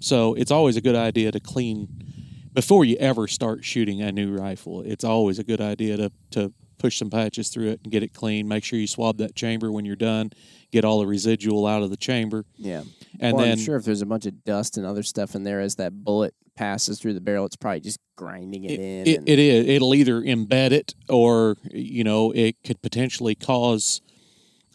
[0.00, 1.88] So it's always a good idea to clean
[2.52, 4.82] before you ever start shooting a new rifle.
[4.82, 8.12] It's always a good idea to to push some patches through it and get it
[8.12, 8.48] clean.
[8.48, 10.30] Make sure you swab that chamber when you're done.
[10.72, 12.82] Get all the residual out of the chamber, Yeah.
[13.20, 15.44] and well, then I'm sure if there's a bunch of dust and other stuff in
[15.44, 19.06] there as that bullet passes through the barrel, it's probably just grinding it, it, in.
[19.06, 19.66] it, and- it is.
[19.68, 24.00] It'll either embed it or you know it could potentially cause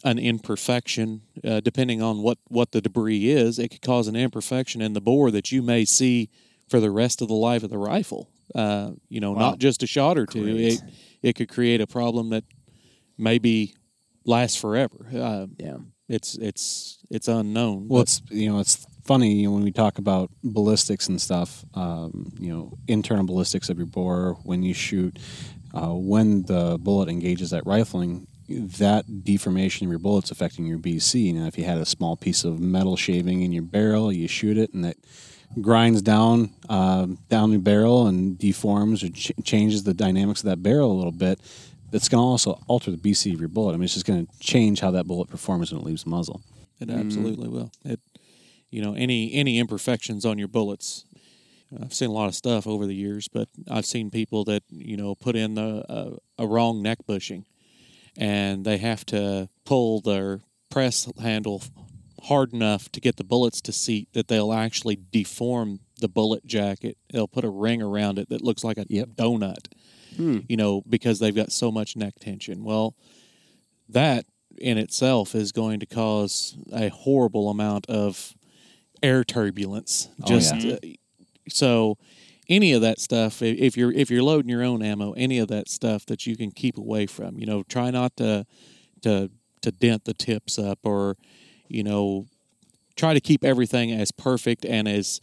[0.04, 3.58] an imperfection, uh, depending on what what the debris is.
[3.58, 6.30] It could cause an imperfection in the bore that you may see
[6.68, 8.28] for the rest of the life of the rifle.
[8.54, 9.50] Uh, you know, Wow.
[9.50, 10.42] not just a shot or two.
[10.44, 10.72] Great.
[10.74, 10.82] It
[11.22, 12.44] it could create a problem that
[13.16, 13.74] maybe
[14.24, 15.06] lasts forever.
[15.14, 15.78] Uh, yeah.
[16.08, 17.88] it's it's it's unknown.
[17.88, 21.64] Well, it's you know it's funny you know, when we talk about ballistics and stuff.
[21.74, 25.18] Um, you know, internal ballistics of your bore when you shoot,
[25.74, 31.34] uh, when the bullet engages that rifling, that deformation of your bullet's affecting your BC.
[31.34, 34.56] Now, if you had a small piece of metal shaving in your barrel, you shoot
[34.58, 34.98] it and it
[35.60, 40.62] grinds down um down the barrel and deforms or ch- changes the dynamics of that
[40.62, 41.40] barrel a little bit.
[41.92, 43.72] it's going to also alter the BC of your bullet.
[43.72, 46.10] I mean, it's just going to change how that bullet performs when it leaves the
[46.10, 46.42] muzzle.
[46.80, 47.72] It absolutely will.
[47.84, 47.98] It,
[48.70, 51.04] you know, any any imperfections on your bullets.
[51.82, 54.96] I've seen a lot of stuff over the years, but I've seen people that you
[54.96, 57.44] know put in the uh, a wrong neck bushing,
[58.16, 60.40] and they have to pull their
[60.70, 61.62] press handle
[62.24, 66.96] hard enough to get the bullets to seat that they'll actually deform the bullet jacket.
[67.12, 69.08] They'll put a ring around it that looks like a Yep.
[69.10, 69.68] donut.
[70.48, 72.64] You know, because they've got so much neck tension.
[72.64, 72.94] Well,
[73.88, 74.24] that
[74.56, 78.34] in itself is going to cause a horrible amount of
[79.02, 80.08] air turbulence.
[80.22, 80.72] Oh, Just yeah.
[80.72, 80.78] uh,
[81.48, 81.98] so
[82.48, 85.68] any of that stuff if you're if you're loading your own ammo, any of that
[85.68, 88.44] stuff that you can keep away from, you know, try not to
[89.02, 89.30] to
[89.62, 91.16] to dent the tips up or
[91.68, 92.26] you know
[92.96, 95.20] try to keep everything as perfect and as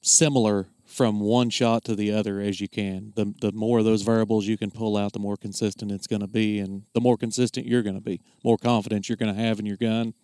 [0.00, 3.12] similar from one shot to the other as you can.
[3.16, 6.20] The the more of those variables you can pull out, the more consistent it's going
[6.20, 9.40] to be, and the more consistent you're going to be, more confidence you're going to
[9.40, 10.14] have in your gun,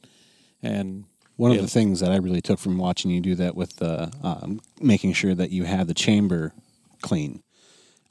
[0.62, 1.04] and
[1.36, 4.10] One of the things that I really took from watching you do that with uh,
[4.22, 6.52] um, making sure that you have the chamber
[7.00, 7.42] clean.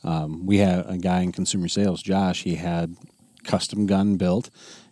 [0.03, 2.43] Um, we had a guy in consumer sales, Josh.
[2.43, 2.95] He had
[3.43, 4.49] custom gun built,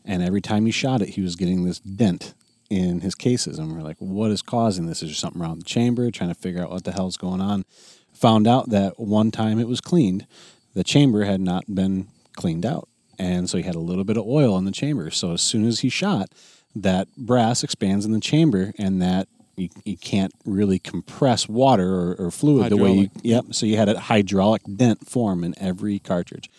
[0.08, 2.34] and every time he shot it, he was getting this dent
[2.70, 3.60] in his cases.
[3.60, 5.04] And we're like, "What is causing this?
[5.04, 7.42] Is there something wrong with the chamber?" Trying to figure out what the hell's going
[7.42, 7.66] on.
[8.14, 10.26] Found out that one time it was cleaned,
[10.74, 12.90] the chamber had not been cleaned out,
[13.20, 15.12] and so he had a little bit of oil in the chamber.
[15.12, 16.30] So as soon as he shot,
[16.76, 22.16] that brass expands in the chamber and that you, you can't really compress water or,
[22.16, 26.00] or fluid the way you yep so you had a hydraulic dent form in every
[26.00, 26.50] cartridge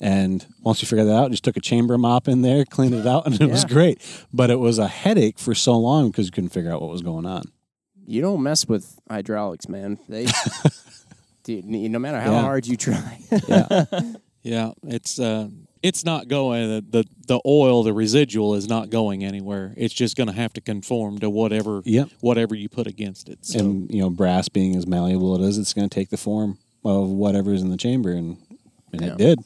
[0.00, 3.06] and once you figured that out just took a chamber mop in there cleaned it
[3.06, 4.00] out and it was great
[4.32, 7.02] but it was a headache for so long because you couldn't figure out what was
[7.02, 7.42] going on
[8.06, 9.98] You don't mess with hydraulics, man.
[10.08, 10.26] They,
[11.44, 12.40] dude, no matter how Yeah.
[12.40, 13.20] hard you try.
[13.48, 13.84] yeah
[14.42, 15.48] yeah, it's uh,
[15.82, 16.66] it's not going.
[16.68, 19.74] The, the the oil, the residual, is not going anywhere.
[19.76, 22.08] It's just going to have to conform to whatever Yep.
[22.20, 23.44] whatever you put against it.
[23.44, 26.08] So and you know brass being as malleable as it is it's going to take
[26.08, 28.38] the form of whatever's in the chamber and
[28.94, 29.08] and Yeah.
[29.12, 29.38] it did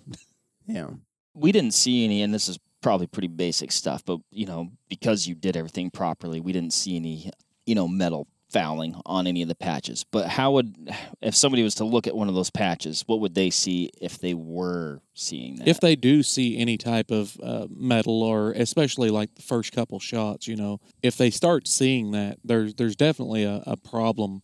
[0.66, 0.90] yeah.
[1.34, 5.26] we didn't see any, and this is probably pretty basic stuff, but you know, because
[5.26, 7.30] you did everything properly, we didn't see any,
[7.66, 10.04] you know, metal fouling on any of the patches.
[10.04, 10.76] But how would,
[11.20, 14.18] if somebody was to look at one of those patches, what would they see if
[14.18, 15.66] they were seeing that?
[15.66, 19.98] if they do see any type of uh, metal or especially like the first couple
[20.00, 24.42] shots you know if they start seeing that there's there's definitely a, a problem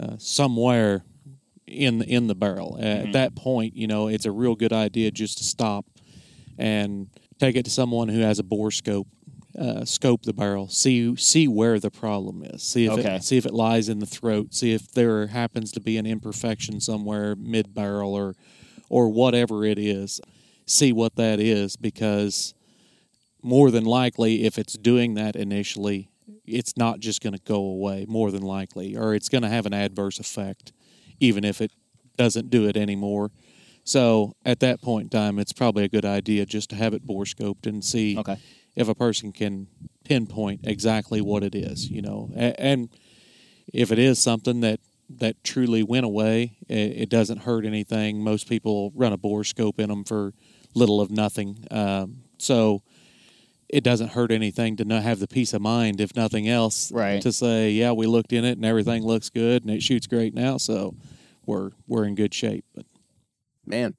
[0.00, 1.04] uh, somewhere
[1.66, 2.78] in the, in the barrel.
[2.80, 5.86] At that point you know it's a real good idea just to stop
[6.58, 7.08] and
[7.38, 9.08] take it to someone who has a bore scope
[9.58, 12.62] uh, scope the barrel see see where the problem is.
[12.62, 13.16] See if Okay.
[13.16, 14.54] it, see if it lies in the throat.
[14.54, 18.34] See if there happens to be an imperfection somewhere mid barrel or
[18.88, 20.20] or whatever it is,
[20.66, 22.54] see what that is because
[23.42, 26.10] more than likely, if it's doing that initially,
[26.46, 29.66] it's not just going to go away, more than likely, or it's going to have
[29.66, 30.72] an adverse effect,
[31.20, 31.72] even if it
[32.16, 33.30] doesn't do it anymore.
[33.84, 37.04] So at that point in time, it's probably a good idea just to have it
[37.06, 38.36] bore scoped and see Okay.
[38.76, 39.66] if a person can
[40.04, 42.88] pinpoint exactly what it is, you know, and
[43.72, 44.80] if it is something that
[45.18, 48.24] that truly went away, it, doesn't hurt anything.
[48.24, 50.32] Most people run a bore scope in them for
[50.74, 52.82] little of nothing, um, so
[53.72, 57.20] it doesn't hurt anything to not have the peace of mind, if nothing else, Right.
[57.22, 60.34] to say, yeah, we looked in it and everything looks good and it shoots great
[60.34, 60.94] now, so
[61.46, 62.64] we're we're in good shape.
[62.74, 62.84] But
[63.66, 63.94] Man.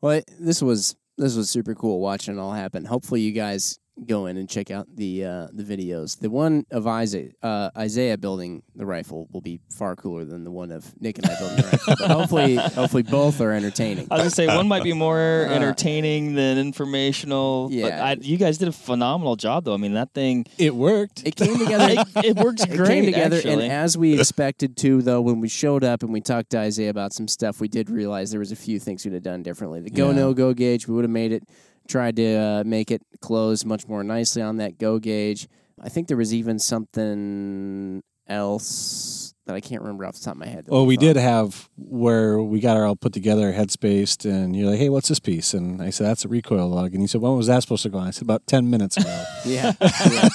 [0.00, 2.84] Well, this was this was super cool watching it all happen.
[2.84, 6.18] Hopefully, you guys go in and check out the uh, the videos.
[6.18, 10.50] The one of Isaiah, uh, Isaiah building the rifle will be far cooler than the
[10.50, 11.94] one of Nick and I building the rifle.
[11.98, 14.08] But hopefully, hopefully both are entertaining.
[14.10, 15.18] I was gonna say one might be more
[15.50, 17.68] entertaining than informational.
[17.68, 18.04] But Yeah.
[18.04, 19.74] I, you guys did a phenomenal job, though.
[19.74, 21.22] I mean, that thing It worked.
[21.26, 22.04] It came together.
[22.16, 22.88] it, it works It great.
[22.88, 23.64] came together, actually.
[23.64, 26.90] and as we expected to, though, when we showed up and we talked to Isaiah
[26.90, 29.80] about some stuff, we did realize there was a few things we'd have done differently.
[29.80, 30.16] The go Yeah.
[30.16, 31.44] no go gauge, we would have made it,
[31.92, 35.46] tried to uh, make it close much more nicely on that go gauge.
[35.80, 40.38] I think there was even something else that I can't remember off the top of
[40.38, 40.66] my head.
[40.68, 44.78] Well, we did have where we got our all put together, headspaced, and you're like,
[44.78, 47.36] "Hey, what's this piece?" And I said, "That's a recoil lug." And you said, "When
[47.36, 50.28] was that supposed to go on?" I said, "About ten minutes ago." Yeah, yeah.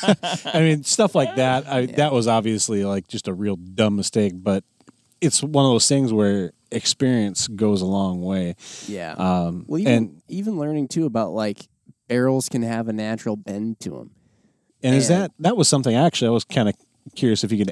[0.54, 1.66] I mean, stuff like that.
[1.66, 4.66] I, That was obviously like just a real dumb mistake, but
[5.22, 8.56] it's one of those things where experience goes a long way.
[8.88, 9.14] yeah.
[9.14, 11.68] Um, well, even, and even learning too about like
[12.08, 14.12] barrels can have a natural bend to them.
[14.84, 16.76] and is that that was something actually I was kind of
[17.16, 17.72] curious if you could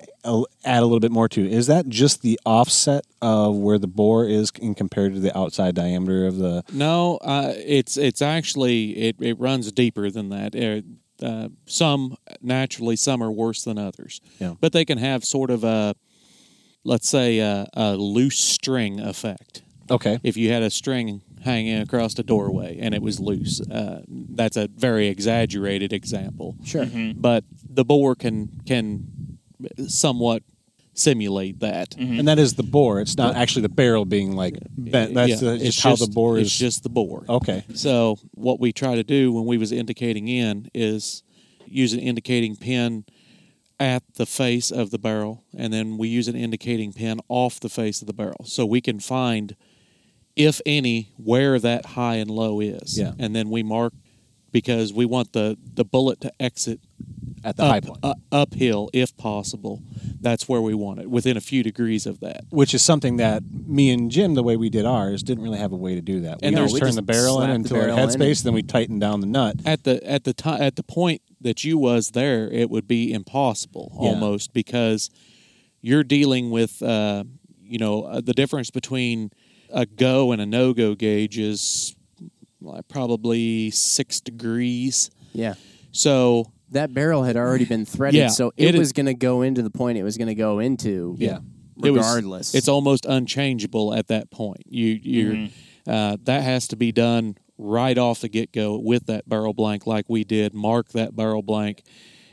[0.66, 1.50] add a little bit more to.
[1.50, 5.76] Is that just the offset of where the bore is in compared to the outside
[5.76, 6.64] diameter of the?
[6.72, 10.56] No, uh, it's it's actually it, it runs deeper than that.
[10.56, 10.82] Uh,
[11.26, 14.20] uh, some naturally, some are worse than others.
[14.40, 14.56] Yeah.
[14.60, 15.96] But they can have sort of a,
[16.86, 19.64] let's say, a, a loose string effect.
[19.92, 20.20] Okay.
[20.24, 24.56] If you had a string hanging across a doorway and it was loose, uh, that's
[24.58, 26.56] a very exaggerated example.
[26.64, 26.88] Sure.
[27.16, 29.38] But the bore can can
[29.88, 30.44] somewhat
[30.94, 31.96] simulate that.
[31.98, 33.00] And that is the bore.
[33.02, 35.14] It's not actually the barrel being like bent.
[35.14, 36.48] That's Yeah, uh, it's just how the bore is.
[36.48, 36.60] it's is.
[36.60, 37.26] just the bore.
[37.28, 37.64] okay.
[37.76, 41.22] So what we try to do when we was indicating in is
[41.68, 43.06] use an indicating pin
[43.80, 47.70] at the face of the barrel, and then we use an indicating pin off the
[47.70, 49.56] face of the barrel, so we can find,
[50.36, 52.98] if any, where that high and low is.
[52.98, 53.14] Yeah.
[53.20, 53.94] And then we mark
[54.52, 56.80] because we want the the bullet to exit
[57.44, 58.00] At the up, high point.
[58.02, 59.84] uh, uphill if possible.
[60.22, 62.46] That's where we want it, within a few degrees of that.
[62.52, 65.74] which is something that me and Jim, the way we did ours, didn't really have
[65.74, 66.40] a way to do that.
[66.42, 69.02] We And just we turned the barrel in until our headspace, and- then we tightened
[69.02, 69.58] down the nut.
[69.66, 73.14] at the at the time at the point that you was there, it would be
[73.14, 74.10] impossible Yeah.
[74.10, 75.10] almost because
[75.82, 77.24] you're dealing with uh,
[77.64, 79.30] you know uh, the difference between
[79.72, 81.96] a go and a no go gauge is
[82.62, 85.10] like probably six degrees.
[85.34, 85.54] Yeah.
[85.92, 89.44] So That barrel had already been threaded, Yeah, so it, it was going to go
[89.44, 91.16] into the point it was going to go into.
[91.20, 91.40] Yeah.
[91.84, 92.56] it was- regardless.
[92.56, 94.64] it's almost unchangeable at that point.
[94.68, 95.50] You you
[95.88, 99.88] uh, that has to be done right off the get go with that barrel blank,
[99.88, 100.54] like we did.
[100.54, 101.84] Mark that barrel blank,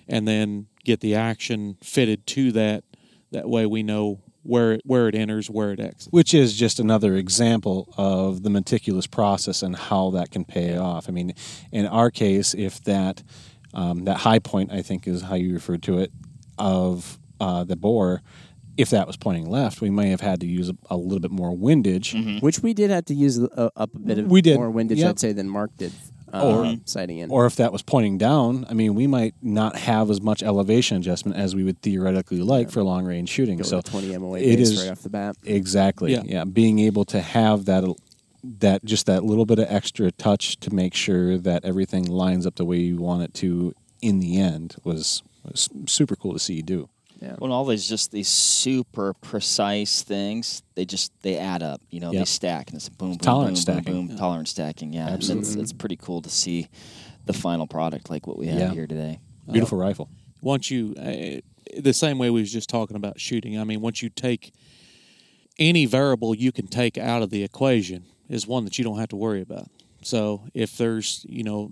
[0.09, 2.85] and then get the action fitted to that.
[3.31, 6.09] That way, we know where it, where it enters, where it exits.
[6.11, 11.09] Which is just another example of the meticulous process and how that can pay off.
[11.09, 11.35] I mean,
[11.71, 13.23] in our case, if that
[13.75, 16.13] um, that high point, I think is how you referred to it,
[16.59, 18.23] of uh, the bore,
[18.77, 21.31] if that was pointing left, we may have had to use a, a little bit
[21.31, 22.15] more windage.
[22.41, 24.99] which we did have to use uh, up a bit of We did, more windage,
[24.99, 25.11] yep.
[25.11, 25.93] I'd say, than Mark did.
[26.33, 27.31] Uh, Or- sighting in.
[27.31, 30.97] Or if that was pointing down, I mean, we might not have as much elevation
[30.97, 33.59] adjustment as we would theoretically like for long range shooting.
[33.59, 35.37] go so with a 20 MOA it base is- right off the bat.
[35.45, 36.13] Exactly.
[36.13, 36.23] Yeah.
[36.25, 36.45] Yeah.
[36.45, 37.85] Being able to have that
[38.59, 42.57] that just that little bit of extra touch to make sure that everything lines up
[42.57, 46.55] the way you want it to in the end was, was super cool to see
[46.55, 46.89] you do.
[47.23, 47.37] Yeah.
[47.39, 51.81] When all these just these super precise things, they just they add up.
[51.91, 52.21] You know, Yep.
[52.21, 53.93] they stack and it's boom, boom, Tolerance boom, stacking.
[53.95, 54.93] boom, boom, tolerance stacking.
[54.93, 56.69] Yeah, and It's, it's pretty cool to see
[57.27, 58.73] the final product like what we have Yeah.
[58.73, 59.21] here today.
[59.51, 60.09] Beautiful rifle.
[60.41, 61.41] once you uh,
[61.81, 64.53] the same way we was just talking about shooting i mean once you take
[65.59, 69.09] any variable you can take out of the equation is one that you don't have
[69.09, 69.69] to worry about
[70.03, 71.71] so if there's you know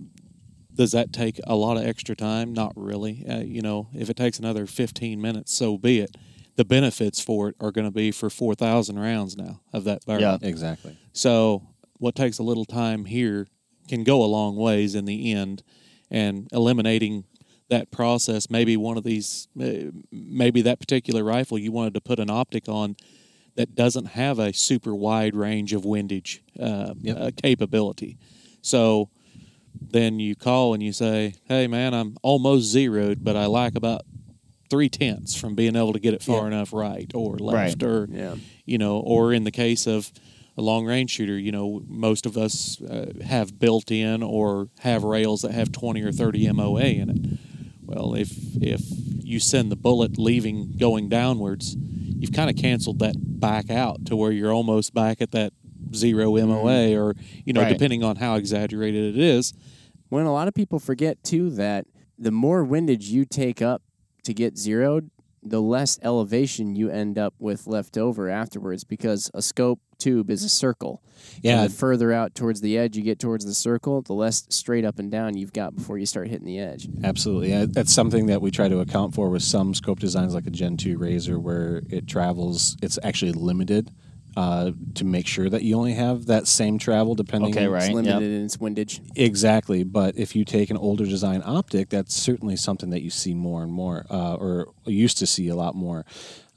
[0.81, 4.17] does that take a lot of extra time not really uh, you know if it
[4.17, 6.17] takes another 15 minutes so be it
[6.57, 10.23] the benefits for it are going to be for 4000 rounds now of that barrel
[10.23, 10.39] Yeah.
[10.43, 10.97] Exactly.
[11.13, 11.63] so
[12.05, 13.47] what takes a little time here
[13.89, 15.63] can go a long ways in the end,
[16.11, 17.25] and eliminating
[17.69, 18.49] that process.
[18.49, 19.49] Maybe one of these,
[20.11, 22.97] maybe that particular rifle you wanted to put an optic on
[23.57, 27.17] that doesn't have a super wide range of windage uh, Yep.
[27.19, 28.17] uh, capability.
[28.63, 29.11] So
[29.81, 34.03] then you call and you say, "Hey, man, I'm almost zeroed, but I lack about
[34.69, 36.47] three tenths from being able to get it far Yeah.
[36.59, 37.83] enough right or left, Right.
[37.83, 38.37] or Yeah.
[38.67, 40.13] you know, or in the case of
[40.57, 45.03] a long range shooter, you know, most of us uh, have built in or have
[45.03, 47.39] rails that have 20 or 30 MOA in it.
[47.85, 48.83] Well, if if
[49.25, 51.77] you send the bullet leaving going downwards,
[52.19, 55.53] you've kind of canceled that back out to where you're almost back at that
[55.95, 57.01] zero MOA, mm-hmm.
[57.01, 57.15] or
[57.45, 57.73] you know, Right.
[57.73, 59.53] depending on how exaggerated it is.
[60.09, 61.87] When a lot of people forget too that
[62.19, 63.83] the more windage you take up
[64.25, 65.11] to get zeroed,
[65.43, 70.45] the less elevation you end up with left over afterwards because a scope tube is
[70.45, 71.03] a circle.
[71.43, 71.63] Yeah.
[71.63, 74.85] And the further out towards the edge you get towards the circle, the less straight
[74.85, 76.89] up and down you've got before you start hitting the edge.
[77.03, 77.67] Absolutely.
[77.67, 80.77] That's something that we try to account for with some scope designs like a Gen
[80.77, 83.91] 2 Razor where it travels, it's actually limited
[84.37, 87.95] uh, to make sure that you only have that same travel depending Okay, It's right.
[87.95, 88.23] limited Yep.
[88.23, 89.01] in its windage.
[89.17, 93.35] Exactly, but if you take an older design optic, that's certainly something that you see
[93.35, 96.05] more and more, uh, or used to see a lot more.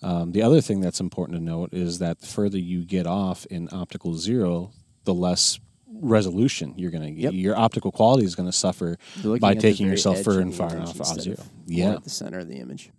[0.01, 3.45] Um, the other thing that's important to note is that the further you get off
[3.47, 4.71] in optical zero,
[5.05, 5.59] the less
[6.01, 7.21] resolution you're going to get.
[7.21, 7.33] Yep.
[7.33, 10.17] Your optical quality is going to suffer You're looking by at the taking very yourself
[10.17, 11.37] edge further and the far image off off instead zero.
[11.37, 12.89] more Yeah, at the center of the image.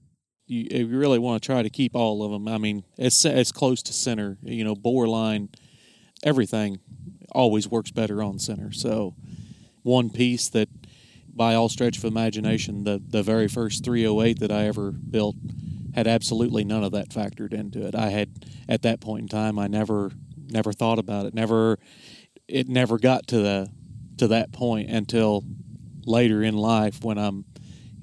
[0.46, 3.24] You, if you really want to try to keep all of them, I mean, as
[3.24, 5.48] as close to center, you know, bore line,
[6.22, 6.80] everything
[7.32, 8.72] always works better on center.
[8.72, 9.14] So,
[9.82, 10.68] one piece that,
[11.34, 15.36] by all stretch of imagination, the the very first 308 that I ever built
[15.94, 17.94] had absolutely none of that factored into it.
[17.94, 20.12] I had at that point in time, I never
[20.50, 21.34] never thought about it.
[21.34, 21.78] Never,
[22.48, 23.70] it never got to the
[24.18, 25.44] to that point until
[26.06, 27.44] later in life when I'm,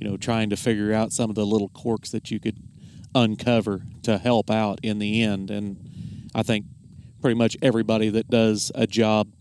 [0.02, 2.58] you know, trying to figure out some of the little quirks that you could
[3.14, 5.52] uncover to help out in the end.
[5.52, 6.66] And I think
[7.22, 9.32] pretty much everybody that does a job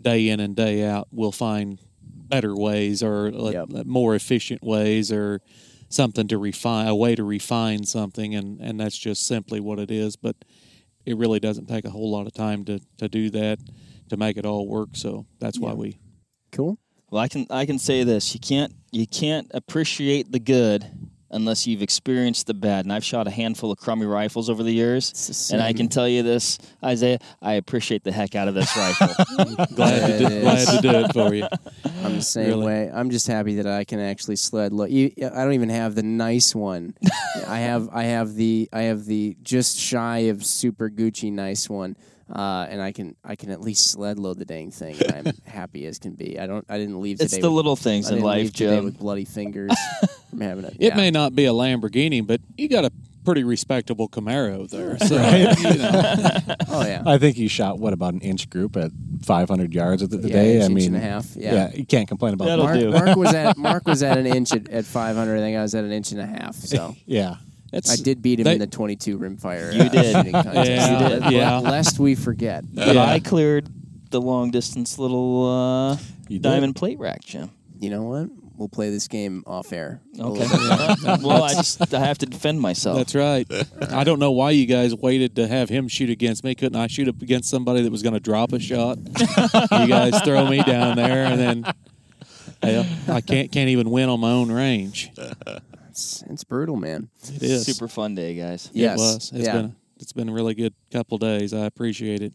[0.00, 3.84] day in and day out will find better ways or Yep.
[3.84, 5.42] more efficient ways or
[5.90, 9.90] something to refine a way to refine something and and that's just simply what it
[9.90, 10.34] is but
[11.04, 13.60] it really doesn't take a whole lot of time to to do that
[14.08, 15.98] to make it all work so that's why we
[16.50, 16.78] Cool.
[17.10, 20.86] Well, I can I can say this: you can't you can't appreciate the good
[21.30, 22.84] unless you've experienced the bad.
[22.84, 25.88] And I've shot a handful of crummy rifles over the years, the and I can
[25.88, 29.08] tell you this, Isaiah, I appreciate the heck out of this rifle.
[29.74, 31.46] glad to do, It glad to do it for you
[32.04, 32.64] I'm the same Really?
[32.66, 32.90] way.
[32.92, 34.72] I'm just happy that I can actually sled.
[34.72, 36.94] Look, you, I don't even have the nice one.
[37.46, 41.96] I have I have the I have the just shy of super Gucci nice one,
[42.34, 44.96] uh, and I can I can at least sled load the dang thing.
[45.00, 46.38] And I'm happy as can be.
[46.38, 47.24] I don't I didn't leave today.
[47.26, 47.42] it's today.
[47.42, 48.84] the with, little things I in didn't life, leave Jim.
[48.84, 49.72] with bloody fingers
[50.30, 50.76] from having it.
[50.80, 52.90] it may not be a lamborghini but you got a
[53.24, 57.02] pretty respectable camaro there so you know Oh yeah.
[57.04, 58.92] I think you shot what about an inch group at
[59.24, 60.54] 500 yards at the, the Yeah, day.
[60.56, 61.70] inch, I inch mean, and a half, yeah.
[61.74, 62.74] you can't complain about That'll that.
[62.90, 63.04] Mark, do.
[63.06, 65.36] Mark was at Mark was at an inch at, at 500.
[65.36, 66.54] I think I was at an inch and a half.
[66.54, 67.36] So Yeah,
[67.76, 69.72] That's, I did beat him they- in the 22 rimfire.
[69.74, 70.26] You uh, did.
[70.34, 71.32] Yeah, You did.
[71.32, 71.58] yeah.
[71.58, 72.64] Lest we forget.
[72.74, 73.04] But Yeah.
[73.04, 73.68] I cleared
[74.10, 75.92] the long distance little uh,
[76.28, 76.42] You did.
[76.42, 77.50] diamond plate rack, Jim.
[77.80, 78.28] You know what?
[78.56, 80.00] We'll play this game off air.
[80.18, 80.46] Okay.
[81.22, 82.96] well, I just I have to defend myself.
[82.96, 83.46] That's right.
[83.90, 86.54] I don't know why you guys waited to have him shoot against me.
[86.54, 88.96] Couldn't I shoot up against somebody that was going to drop a shot?
[88.98, 91.74] you guys throw me down there, and then
[92.62, 95.10] hell, I can't can't even win on my own range.
[95.96, 97.08] It's, it's brutal, man.
[97.34, 98.68] It is Super fun day, guys.
[98.74, 98.98] Yes.
[98.98, 99.32] It was.
[99.34, 99.52] It's yeah.
[99.52, 101.54] been it's been a really good couple days.
[101.54, 102.34] I appreciate it.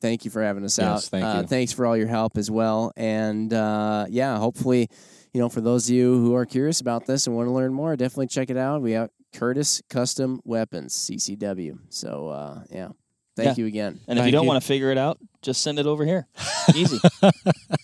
[0.00, 1.02] Thank you for having us Yes, out.
[1.10, 1.46] thank uh, you.
[1.46, 2.90] Thanks for all your help as well.
[2.96, 4.88] And uh, yeah, hopefully,
[5.34, 7.74] you know, for those of you who are curious about this and want to learn
[7.74, 8.80] more, definitely check it out.
[8.80, 11.78] We have Curtis Custom Weapons, CCW.
[11.90, 12.88] So uh, yeah,
[13.36, 13.62] thank Yeah.
[13.62, 14.00] you again.
[14.08, 14.48] And if Thank you don't you.
[14.48, 16.26] want to figure it out, just send it over here.
[16.74, 16.98] Easy.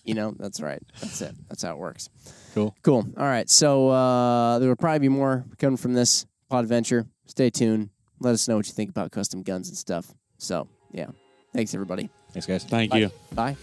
[0.04, 0.82] You know, that's right.
[1.00, 1.34] That's it.
[1.50, 2.08] That's how it works.
[2.58, 2.74] Cool.
[2.82, 3.06] Cool.
[3.16, 3.48] All right.
[3.48, 7.06] So uh, there will probably be more coming from this pod adventure.
[7.26, 7.90] Stay tuned.
[8.20, 10.12] Let us know what you think about custom guns and stuff.
[10.38, 11.06] So yeah,
[11.54, 12.10] thanks everybody.
[12.32, 12.64] thanks guys.
[12.64, 13.12] Thank you.
[13.32, 13.56] Bye.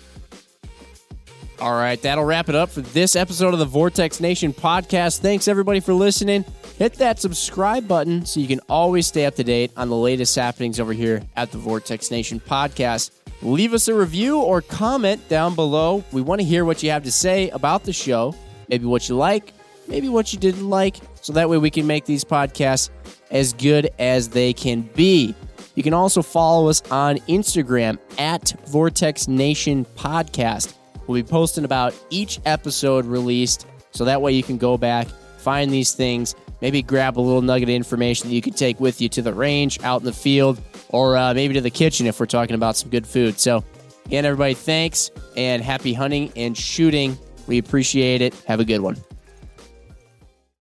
[1.59, 5.19] All right, that'll wrap it up for this episode of the Vortex Nation podcast.
[5.19, 6.43] Thanks everybody for listening.
[6.77, 10.35] Hit that subscribe button so you can always stay up to date on the latest
[10.35, 13.11] happenings over here at the Vortex Nation podcast.
[13.41, 16.03] Leave us a review or comment down below.
[16.11, 18.35] We want to hear what you have to say about the show,
[18.69, 19.53] maybe what you like,
[19.87, 22.89] maybe what you didn't like, so that way we can make these podcasts
[23.31, 25.35] as good as they can be.
[25.75, 30.73] You can also follow us on Instagram at Vortex Nation Podcast.
[31.05, 35.69] We'll be posting about each episode released, so that way you can go back, find
[35.71, 39.09] these things, maybe grab a little nugget of information that you can take with you
[39.09, 42.25] to the range, out in the field, or uh, maybe to the kitchen if we're
[42.25, 43.37] talking about some good food.
[43.37, 43.63] So,
[44.05, 47.17] again, everybody, thanks and happy hunting and shooting.
[47.47, 48.33] We appreciate it.
[48.47, 48.97] Have a good one.